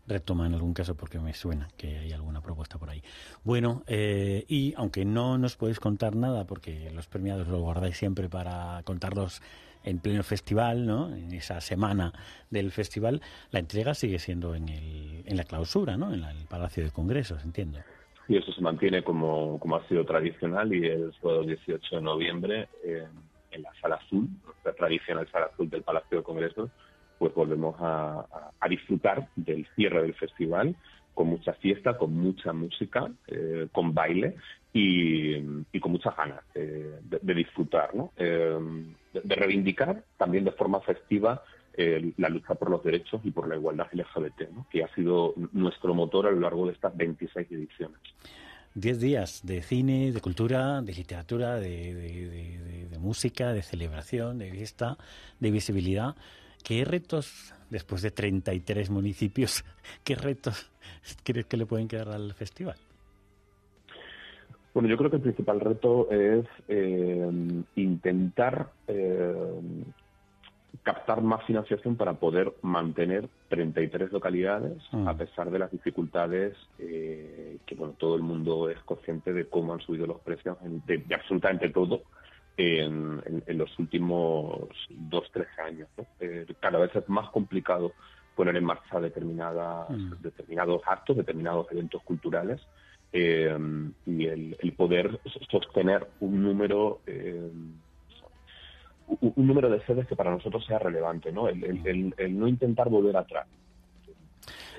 retoma 0.07 0.45
en 0.45 0.53
algún 0.53 0.73
caso 0.73 0.95
porque 0.95 1.19
me 1.19 1.33
suena 1.33 1.67
que 1.77 1.97
hay 1.97 2.11
alguna 2.11 2.41
propuesta 2.41 2.77
por 2.77 2.89
ahí. 2.89 3.01
Bueno, 3.43 3.83
eh, 3.87 4.45
y 4.47 4.73
aunque 4.77 5.05
no 5.05 5.37
nos 5.37 5.55
podéis 5.55 5.79
contar 5.79 6.15
nada 6.15 6.45
porque 6.45 6.91
los 6.91 7.07
premiados 7.07 7.47
lo 7.47 7.59
guardáis 7.59 7.97
siempre 7.97 8.29
para 8.29 8.81
contarlos 8.83 9.41
en 9.83 9.99
pleno 9.99 10.23
festival, 10.23 10.85
¿no? 10.85 11.13
En 11.13 11.33
esa 11.33 11.59
semana 11.59 12.13
del 12.49 12.71
festival, 12.71 13.21
la 13.51 13.59
entrega 13.59 13.93
sigue 13.93 14.19
siendo 14.19 14.55
en, 14.55 14.69
el, 14.69 15.23
en 15.25 15.37
la 15.37 15.43
clausura, 15.43 15.97
¿no? 15.97 16.13
En 16.13 16.23
el 16.23 16.45
Palacio 16.47 16.83
de 16.83 16.91
Congresos, 16.91 17.43
entiendo. 17.43 17.79
Y 18.29 18.37
eso 18.37 18.53
se 18.53 18.61
mantiene 18.61 19.03
como, 19.03 19.59
como 19.59 19.75
ha 19.75 19.87
sido 19.89 20.05
tradicional 20.05 20.73
y 20.73 20.87
el 20.87 21.11
18 21.45 21.97
de 21.97 22.01
noviembre 22.01 22.69
en 23.53 23.61
la 23.61 23.73
Sala 23.81 23.95
Azul, 23.95 24.27
la 24.63 24.73
tradicional 24.73 25.27
Sala 25.29 25.47
Azul 25.47 25.69
del 25.69 25.83
Palacio 25.83 26.19
de 26.19 26.23
Congresos, 26.23 26.69
pues 27.23 27.35
volvemos 27.35 27.73
a, 27.79 28.25
disfrutar 28.67 29.29
del 29.37 29.65
cierre 29.77 30.01
del 30.01 30.13
festival 30.13 30.75
con 31.13 31.27
mucha 31.27 31.53
fiesta, 31.53 31.97
con 31.97 32.13
mucha 32.13 32.51
música, 32.51 33.09
eh, 33.27 33.67
con 33.71 33.93
baile 33.93 34.35
y, 34.73 35.39
con 35.79 35.93
muchas 35.93 36.17
ganas 36.17 36.41
de, 36.53 37.33
disfrutar, 37.33 37.95
¿no? 37.95 38.11
Eh, 38.17 38.59
de, 39.13 39.35
reivindicar 39.35 40.03
también 40.17 40.43
de 40.43 40.51
forma 40.51 40.81
festiva 40.81 41.41
eh, 41.75 42.11
la 42.17 42.27
lucha 42.27 42.55
por 42.55 42.69
los 42.69 42.83
derechos 42.83 43.21
y 43.23 43.31
por 43.31 43.47
la 43.47 43.55
igualdad 43.55 43.87
LGBT, 43.93 44.49
¿no? 44.53 44.67
que 44.69 44.83
ha 44.83 44.93
sido 44.93 45.33
nuestro 45.53 45.93
motor 45.93 46.27
a 46.27 46.31
lo 46.31 46.41
largo 46.41 46.65
de 46.65 46.73
estas 46.73 46.97
26 46.97 47.49
ediciones. 47.51 47.99
Diez 48.75 48.99
días 48.99 49.45
de 49.45 49.61
cine, 49.61 50.11
de 50.11 50.19
cultura, 50.19 50.81
de 50.81 50.91
literatura, 50.91 51.55
de, 51.55 51.93
de 52.91 52.99
música, 52.99 53.53
de 53.53 53.61
celebración, 53.61 54.39
de 54.39 54.51
fiesta, 54.51 54.97
de 55.39 55.51
visibilidad. 55.51 56.15
¿Qué 56.63 56.85
retos, 56.85 57.53
después 57.69 58.01
de 58.01 58.11
33 58.11 58.89
municipios, 58.89 59.65
qué 60.03 60.15
retos 60.15 60.71
crees 61.23 61.45
que 61.45 61.57
le 61.57 61.65
pueden 61.65 61.87
quedar 61.87 62.09
al 62.09 62.33
festival? 62.33 62.77
Bueno, 64.73 64.89
yo 64.89 64.97
creo 64.97 65.09
que 65.09 65.17
el 65.17 65.21
principal 65.21 65.59
reto 65.59 66.09
es 66.09 66.45
eh, 66.67 67.31
intentar 67.75 68.71
eh, 68.87 69.61
captar 70.81 71.21
más 71.21 71.45
financiación 71.45 71.95
para 71.95 72.13
poder 72.13 72.53
mantener 72.63 73.29
33 73.49 74.11
localidades, 74.11 74.81
mm. 74.91 75.07
a 75.07 75.15
pesar 75.15 75.51
de 75.51 75.59
las 75.59 75.71
dificultades 75.71 76.57
eh, 76.79 77.57
que 77.67 77.75
bueno 77.75 77.93
todo 77.99 78.15
el 78.15 78.23
mundo 78.23 78.69
es 78.69 78.79
consciente 78.79 79.31
de 79.31 79.45
cómo 79.45 79.73
han 79.73 79.79
subido 79.81 80.07
los 80.07 80.19
precios 80.21 80.57
de 80.87 81.03
absolutamente 81.13 81.69
todo 81.69 82.01
en, 82.57 83.43
los 83.47 83.77
últimos 83.79 84.69
dos, 84.89 85.29
tres 85.31 85.47
años. 85.59 85.87
Eh, 86.19 86.45
cada 86.59 86.79
vez 86.79 86.95
es 86.95 87.07
más 87.09 87.29
complicado 87.29 87.93
poner 88.35 88.55
en 88.55 88.63
marcha 88.63 88.99
determinadas, 88.99 89.89
mm. 89.89 90.21
determinados 90.21 90.81
actos, 90.85 91.17
determinados 91.17 91.71
eventos 91.71 92.01
culturales 92.03 92.61
eh, 93.11 93.55
y 94.05 94.25
el, 94.25 94.73
poder 94.75 95.19
sostener 95.51 96.07
un 96.19 96.41
número 96.41 97.01
eh, 97.05 97.51
un 99.07 99.47
número 99.47 99.69
de 99.69 99.85
sedes 99.85 100.07
que 100.07 100.15
para 100.15 100.31
nosotros 100.31 100.65
sea 100.65 100.79
relevante, 100.79 101.31
¿no? 101.31 101.47
el 101.47 102.39
no 102.39 102.47
intentar 102.47 102.89
volver 102.89 103.17
atrás. 103.17 103.45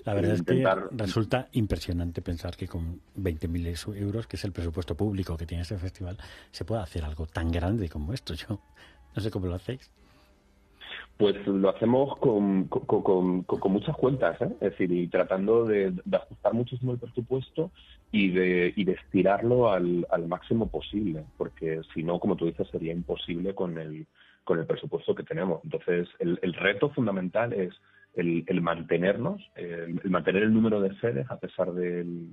La 0.05 0.13
verdad 0.13 0.35
es 0.35 0.43
que 0.43 0.65
resulta 0.93 1.49
impresionante 1.53 2.21
pensar 2.21 2.57
que 2.57 2.69
con 2.69 3.01
20.000 3.17 3.97
euros, 3.97 4.27
que 4.27 4.37
es 4.37 4.45
el 4.45 4.53
presupuesto 4.53 4.95
público 4.95 5.37
que 5.37 5.47
tiene 5.47 5.63
este 5.63 5.79
festival, 5.79 6.19
se 6.51 6.65
puede 6.65 6.83
hacer 6.83 7.05
algo 7.05 7.27
tan 7.27 7.51
grande 7.51 7.89
como 7.89 8.13
esto. 8.13 8.35
Yo 8.35 8.61
no 9.15 9.23
sé 9.23 9.31
cómo 9.31 9.47
lo 9.47 9.55
hacéis. 9.55 9.91
Pues 11.17 11.47
lo 11.47 11.71
hacemos 11.71 12.19
con, 12.19 12.65
con, 12.65 13.73
muchas 13.73 13.97
cuentas, 13.97 14.41
¿eh? 14.43 14.49
es 14.61 14.71
decir, 14.73 14.91
y 14.91 15.07
tratando 15.07 15.65
de, 15.65 15.95
ajustar 16.13 16.53
muchísimo 16.53 16.93
el 16.93 16.99
presupuesto 16.99 17.71
y 18.11 18.31
de, 18.31 18.73
y 18.75 18.85
de 18.85 18.93
estirarlo 18.93 19.71
al, 19.71 20.07
al 20.11 20.27
máximo 20.27 20.69
posible, 20.69 21.25
porque 21.37 21.83
si 21.95 22.03
no, 22.03 22.19
como 22.19 22.35
tú 22.35 22.47
dices, 22.47 22.67
sería 22.69 22.93
imposible 22.93 23.55
con 23.55 23.79
el, 23.79 24.07
con 24.43 24.59
el 24.59 24.67
presupuesto 24.67 25.15
que 25.15 25.23
tenemos. 25.23 25.61
Entonces, 25.63 26.09
el, 26.19 26.41
el 26.43 26.53
reto 26.53 26.91
fundamental 26.91 27.53
es 27.53 27.73
el, 28.17 28.61
mantenernos, 28.61 29.43
el, 29.57 30.01
mantener 30.11 30.45
el 30.45 30.55
número 30.55 30.81
de 30.81 30.95
sedes 31.01 31.31
a 31.31 31.39
pesar 31.39 31.73
del, 31.73 32.29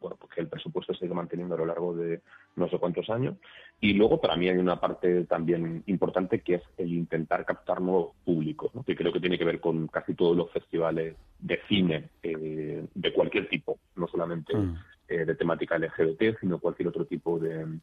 bueno, 0.00 0.16
porque 0.20 0.40
el 0.40 0.48
presupuesto 0.48 0.92
se 0.92 1.00
sigue 1.00 1.14
manteniendo 1.14 1.54
a 1.54 1.58
lo 1.58 1.66
largo 1.66 1.94
de, 1.94 2.20
no 2.56 2.68
sé 2.68 2.78
cuántos 2.78 3.08
años. 3.10 3.36
Y 3.80 3.94
luego 3.94 4.20
para 4.20 4.36
mí 4.36 4.48
hay 4.48 4.58
una 4.58 4.80
parte 4.80 5.24
también 5.24 5.82
importante 5.86 6.40
que 6.40 6.56
es 6.56 6.62
el 6.76 6.92
intentar 6.92 7.44
captar 7.44 7.80
nuevos 7.80 8.14
públicos, 8.24 8.70
que 8.86 8.94
creo 8.94 9.12
que 9.12 9.20
tiene 9.20 9.38
que 9.38 9.44
ver 9.44 9.60
con 9.60 9.88
casi 9.88 10.14
todos 10.14 10.36
los 10.36 10.50
festivales 10.52 11.16
de 11.38 11.58
cine 11.68 12.10
eh, 12.22 12.84
de 12.94 13.12
cualquier 13.12 13.48
tipo, 13.48 13.78
no 13.96 14.06
solamente 14.06 14.54
mm. 14.54 14.76
eh, 15.08 15.24
de 15.24 15.34
temática 15.34 15.78
LGBT, 15.78 16.38
sino 16.40 16.58
cualquier 16.58 16.88
otro 16.88 17.06
tipo 17.06 17.38
de, 17.38 17.80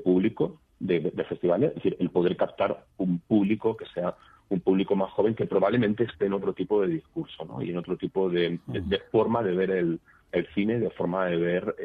público 0.00 0.60
de, 0.78 1.10
festivales. 1.28 1.70
Es 1.70 1.76
decir, 1.76 1.96
el 2.00 2.10
poder 2.10 2.36
captar 2.36 2.84
un 2.98 3.20
público 3.20 3.76
que 3.76 3.86
sea 3.86 4.14
un 4.54 4.60
público 4.60 4.94
más 4.94 5.10
joven 5.12 5.34
que 5.34 5.46
probablemente 5.46 6.04
esté 6.04 6.26
en 6.26 6.34
otro 6.34 6.52
tipo 6.52 6.82
de 6.82 6.88
discurso 6.88 7.44
¿no? 7.44 7.62
y 7.62 7.70
en 7.70 7.78
otro 7.78 7.96
tipo 7.96 8.28
de, 8.28 8.58
de 8.66 8.98
forma 9.10 9.42
de 9.42 9.54
ver 9.54 9.70
el, 9.70 10.00
el 10.32 10.46
cine 10.54 10.78
de 10.78 10.90
forma 10.90 11.26
de 11.26 11.36
ver 11.36 11.76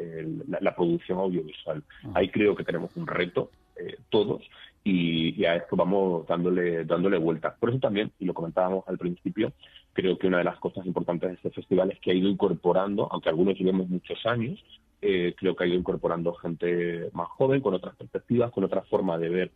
la, 0.60 0.74
producción 0.74 1.18
audiovisual. 1.18 1.82
Ah. 2.04 2.12
Ahí 2.14 2.30
creo 2.30 2.56
que 2.56 2.64
tenemos 2.64 2.90
un 2.96 3.06
reto 3.06 3.50
eh, 3.76 3.96
todos 4.08 4.42
y, 4.82 5.44
a 5.44 5.56
esto 5.56 5.76
vamos 5.76 6.26
dándole 6.26 6.84
dándole 6.84 7.18
vueltas. 7.18 7.54
Por 7.60 7.70
eso 7.70 7.78
también, 7.78 8.10
y 8.18 8.24
lo 8.24 8.34
comentábamos 8.34 8.84
al 8.88 8.98
principio, 8.98 9.52
creo 9.92 10.18
que 10.18 10.26
una 10.26 10.38
de 10.38 10.44
las 10.44 10.58
cosas 10.58 10.86
importantes 10.86 11.28
de 11.28 11.34
este 11.36 11.50
festival 11.50 11.90
es 11.90 12.00
que 12.00 12.10
ha 12.10 12.14
ido 12.14 12.28
incorporando, 12.28 13.08
aunque 13.10 13.28
algunos 13.28 13.58
llevemos 13.58 13.88
muchos 13.88 14.24
años, 14.24 14.58
eh, 15.02 15.34
creo 15.36 15.54
que 15.54 15.64
ha 15.64 15.66
ido 15.66 15.76
incorporando 15.76 16.32
gente 16.34 17.10
más 17.12 17.28
joven, 17.28 17.60
con 17.60 17.74
otras 17.74 17.94
perspectivas, 17.96 18.50
con 18.50 18.64
otra 18.64 18.82
forma 18.82 19.18
de 19.18 19.28
ver 19.28 19.50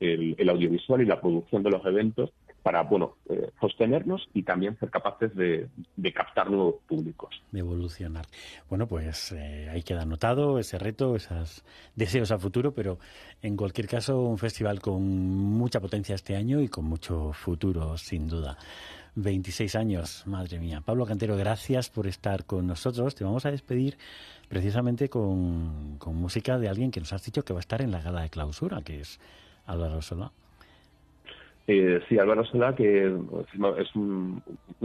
el 0.00 0.48
audiovisual 0.48 1.02
y 1.02 1.06
la 1.06 1.20
producción 1.20 1.64
de 1.64 1.70
los 1.70 1.84
eventos 1.84 2.30
para 2.68 2.82
bueno 2.82 3.16
eh, 3.30 3.50
sostenernos 3.62 4.28
y 4.34 4.42
también 4.42 4.78
ser 4.78 4.90
capaces 4.90 5.34
de, 5.34 5.70
captar 6.14 6.50
nuevos 6.50 6.74
públicos. 6.86 7.42
De 7.50 7.60
evolucionar. 7.60 8.26
Bueno, 8.68 8.86
pues 8.86 9.32
eh, 9.32 9.70
ahí 9.70 9.82
queda 9.82 10.02
anotado 10.02 10.58
ese 10.58 10.78
reto, 10.78 11.16
esos 11.16 11.64
deseos 11.96 12.30
a 12.30 12.38
futuro, 12.38 12.74
pero 12.74 12.98
en 13.40 13.56
cualquier 13.56 13.88
caso 13.88 14.20
un 14.20 14.36
festival 14.36 14.82
con 14.82 15.02
mucha 15.02 15.80
potencia 15.80 16.14
este 16.14 16.36
año 16.36 16.60
y 16.60 16.68
con 16.68 16.84
mucho 16.84 17.32
futuro, 17.32 17.96
sin 17.96 18.28
duda. 18.28 18.58
26 19.14 19.74
años, 19.74 20.26
madre 20.26 20.58
mía. 20.58 20.82
Pablo 20.84 21.06
Cantero, 21.06 21.38
gracias 21.38 21.88
por 21.88 22.06
estar 22.06 22.44
con 22.44 22.66
nosotros. 22.66 23.14
Te 23.14 23.24
vamos 23.24 23.46
a 23.46 23.50
despedir 23.50 23.96
precisamente 24.50 25.08
con, 25.08 25.96
música 26.04 26.58
de 26.58 26.68
alguien 26.68 26.90
que 26.90 27.00
nos 27.00 27.14
has 27.14 27.24
dicho 27.24 27.46
que 27.46 27.54
va 27.54 27.60
a 27.60 27.64
estar 27.64 27.80
en 27.80 27.92
la 27.92 28.02
gala 28.02 28.20
de 28.20 28.28
clausura, 28.28 28.82
que 28.82 29.00
es 29.00 29.20
Álvaro 29.64 30.02
Solá. 30.02 30.32
Eh, 31.70 32.00
sí, 32.08 32.18
Álvaro 32.18 32.46
Solá, 32.46 32.74
que 32.74 33.04
es 33.04 33.94
un, 33.94 34.42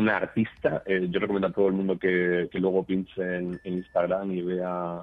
artista. 0.10 0.84
Eh, 0.86 1.08
yo 1.10 1.18
recomiendo 1.22 1.48
a 1.48 1.54
todo 1.54 1.70
el 1.70 1.74
mundo 1.74 1.98
que, 1.98 2.50
luego 2.52 2.84
pinche 2.84 3.38
en, 3.38 3.58
Instagram 3.64 4.34
y 4.34 4.42
vea 4.42 5.02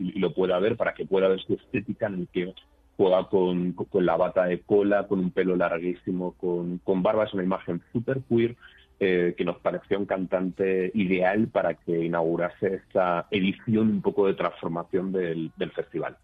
y, 0.00 0.18
lo 0.18 0.34
pueda 0.34 0.58
ver 0.58 0.76
para 0.76 0.92
que 0.92 1.06
pueda 1.06 1.28
ver 1.28 1.38
su 1.38 1.54
estética 1.54 2.08
en 2.08 2.14
el 2.14 2.28
que 2.32 2.52
juega 2.96 3.28
con, 3.28 3.76
la 3.92 4.16
bata 4.16 4.46
de 4.46 4.58
cola, 4.62 5.06
con 5.06 5.20
un 5.20 5.30
pelo 5.30 5.54
larguísimo, 5.54 6.32
con, 6.32 6.78
con 6.78 7.00
barba. 7.00 7.26
Es 7.26 7.32
una 7.32 7.44
imagen 7.44 7.80
súper 7.92 8.22
queer. 8.28 8.56
Eh, 9.02 9.34
que 9.34 9.46
nos 9.46 9.56
pareció 9.60 9.98
un 9.98 10.04
cantante 10.04 10.90
ideal 10.92 11.48
para 11.48 11.72
que 11.72 12.04
inaugurase 12.04 12.74
esta 12.74 13.26
edición 13.30 13.88
un 13.88 14.02
poco 14.02 14.26
de 14.26 14.34
transformación 14.34 15.10
del, 15.10 15.50
del 15.56 15.72
festival. 15.72 16.18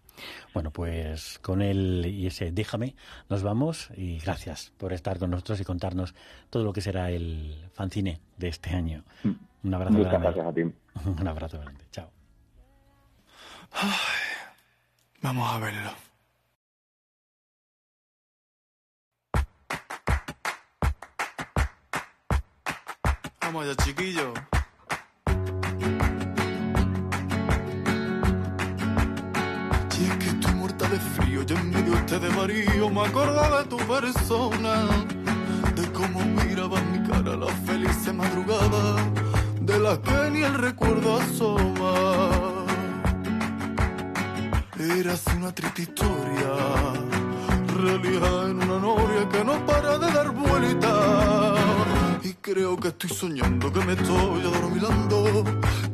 Bueno, 0.53 0.69
pues 0.69 1.39
con 1.39 1.63
él 1.63 2.05
y 2.05 2.27
ese 2.27 2.51
déjame 2.51 2.93
nos 3.31 3.41
vamos 3.41 3.89
y 3.97 4.19
gracias 4.19 4.73
por 4.77 4.93
estar 4.93 5.17
con 5.17 5.31
nosotros 5.31 5.59
y 5.59 5.63
contarnos 5.63 6.13
todo 6.51 6.63
lo 6.63 6.71
que 6.71 6.81
será 6.81 7.09
el 7.09 7.55
fanzine 7.73 8.19
de 8.37 8.49
este 8.49 8.69
año. 8.69 9.03
Un 9.23 9.73
abrazo 9.73 9.97
Muchas 9.97 10.11
grande. 10.11 10.27
gracias 10.27 10.45
a 10.45 10.53
ti. 10.53 10.61
Un 11.21 11.27
abrazo 11.27 11.59
grande. 11.59 11.83
Chao. 11.89 12.11
vamos 15.23 15.51
a 15.51 15.59
verlo. 15.59 16.06
Vamos 23.47 23.77
chiquillo. 23.77 24.33
de 30.77 30.99
frío 30.99 31.41
y 31.47 31.53
en 31.53 31.69
medio 31.71 31.93
este 31.95 32.19
de 32.19 32.29
varío 32.29 32.89
me 32.89 33.05
acuerdo 33.05 33.57
de 33.57 33.63
tu 33.65 33.77
persona, 33.77 34.85
de 35.75 35.91
cómo 35.93 36.19
mirabas 36.25 36.83
mi 36.91 37.07
cara 37.07 37.35
la 37.35 37.47
feliz 37.65 38.13
madrugada, 38.13 38.97
de 39.61 39.79
la 39.79 40.01
que 40.01 40.29
ni 40.31 40.43
el 40.43 40.53
recuerdo 40.53 41.17
asoma. 41.17 42.65
Eras 44.77 45.23
una 45.37 45.53
triste 45.53 45.83
historia, 45.83 46.51
realidad 47.81 48.49
en 48.49 48.63
una 48.63 48.79
noria 48.79 49.29
que 49.29 49.43
no 49.43 49.65
para 49.65 49.97
de 49.97 50.11
dar 50.11 50.31
vuelta. 50.31 51.46
Creo 52.49 52.77
que 52.77 52.87
estoy 52.87 53.09
soñando 53.09 53.73
que 53.73 53.81
me 53.81 53.91
estoy 53.91 54.41
adormilando. 54.41 55.43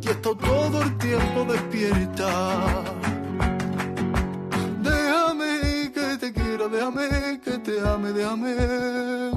Y 0.03 0.07
he 0.07 0.11
estado 0.11 0.37
todo 0.37 0.83
el 0.83 0.95
tiempo 0.99 1.47
despierta. 1.51 2.83
Déjame 4.83 5.91
que 7.43 7.57
te 7.57 7.81
ame, 7.81 8.13
déjame 8.13 8.55
que 8.55 9.31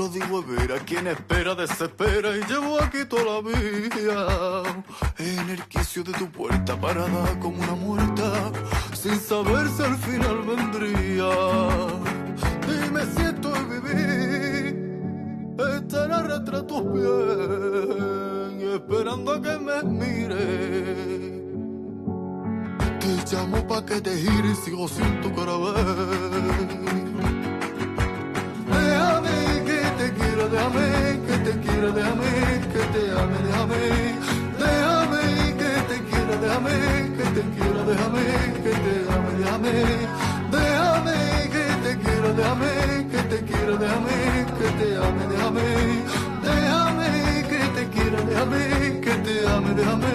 lo 0.00 0.08
digo, 0.08 0.42
ver 0.42 0.72
a 0.72 0.78
quien 0.78 1.06
espera, 1.08 1.54
desespera 1.54 2.34
y 2.34 2.40
llevo 2.50 2.80
aquí 2.82 3.04
toda 3.04 3.24
la 3.24 3.40
vida. 3.42 4.62
En 5.18 5.50
el 5.50 5.62
quicio 5.68 6.02
de 6.02 6.12
tu 6.12 6.26
puerta, 6.30 6.74
parada 6.80 7.38
como 7.38 7.62
una 7.62 7.74
muerta 7.74 8.50
sin 8.94 9.20
saber 9.20 9.68
si 9.76 9.82
al 9.82 9.96
final 9.98 10.38
vendría. 10.52 11.30
Y 12.74 12.90
me 12.94 13.04
siento 13.14 13.54
en 13.54 13.64
vivir, 13.74 14.74
estar 15.76 16.10
a 16.12 16.66
tus 16.66 16.82
pies, 16.92 18.72
esperando 18.76 19.32
a 19.32 19.42
que 19.42 19.58
me 19.66 19.82
mire. 19.82 20.46
Te 23.00 23.36
llamo 23.36 23.66
pa' 23.68 23.84
que 23.84 24.00
te 24.00 24.16
gire 24.16 24.50
y 24.50 24.54
sigo 24.54 24.88
sin 24.88 25.20
tu 25.20 25.28
cara 25.34 25.56
déjame 30.50 31.20
que 31.26 31.36
te 31.44 31.52
quiera, 31.60 31.90
déjame 31.92 32.30
que 32.72 32.82
te 32.92 33.02
ame, 33.20 33.36
déjame, 33.46 33.82
déjame 34.58 35.22
que 35.60 35.72
te 35.88 35.96
quiera, 36.08 36.34
déjame 36.42 36.76
que 37.16 37.24
te 37.36 37.42
quiera, 37.54 37.80
déjame 37.90 38.24
que 38.64 38.72
te 38.84 38.94
ame, 39.14 39.30
déjame, 39.40 39.74
déjame 40.54 41.18
que 41.54 41.64
te 41.84 41.92
quiera, 42.02 42.30
déjame 42.38 42.72
que 43.12 43.20
te 43.30 43.38
quiera, 43.48 43.74
déjame 43.82 44.16
que 44.58 44.68
te 44.78 44.88
ame, 45.06 45.24
déjame, 45.32 45.68
déjame 46.44 47.08
que 47.50 47.60
te 47.76 47.82
quiera, 47.94 48.20
déjame 48.28 49.00
que 49.00 49.14
te 49.24 49.34
ame, 49.48 49.74
déjame 49.74 50.09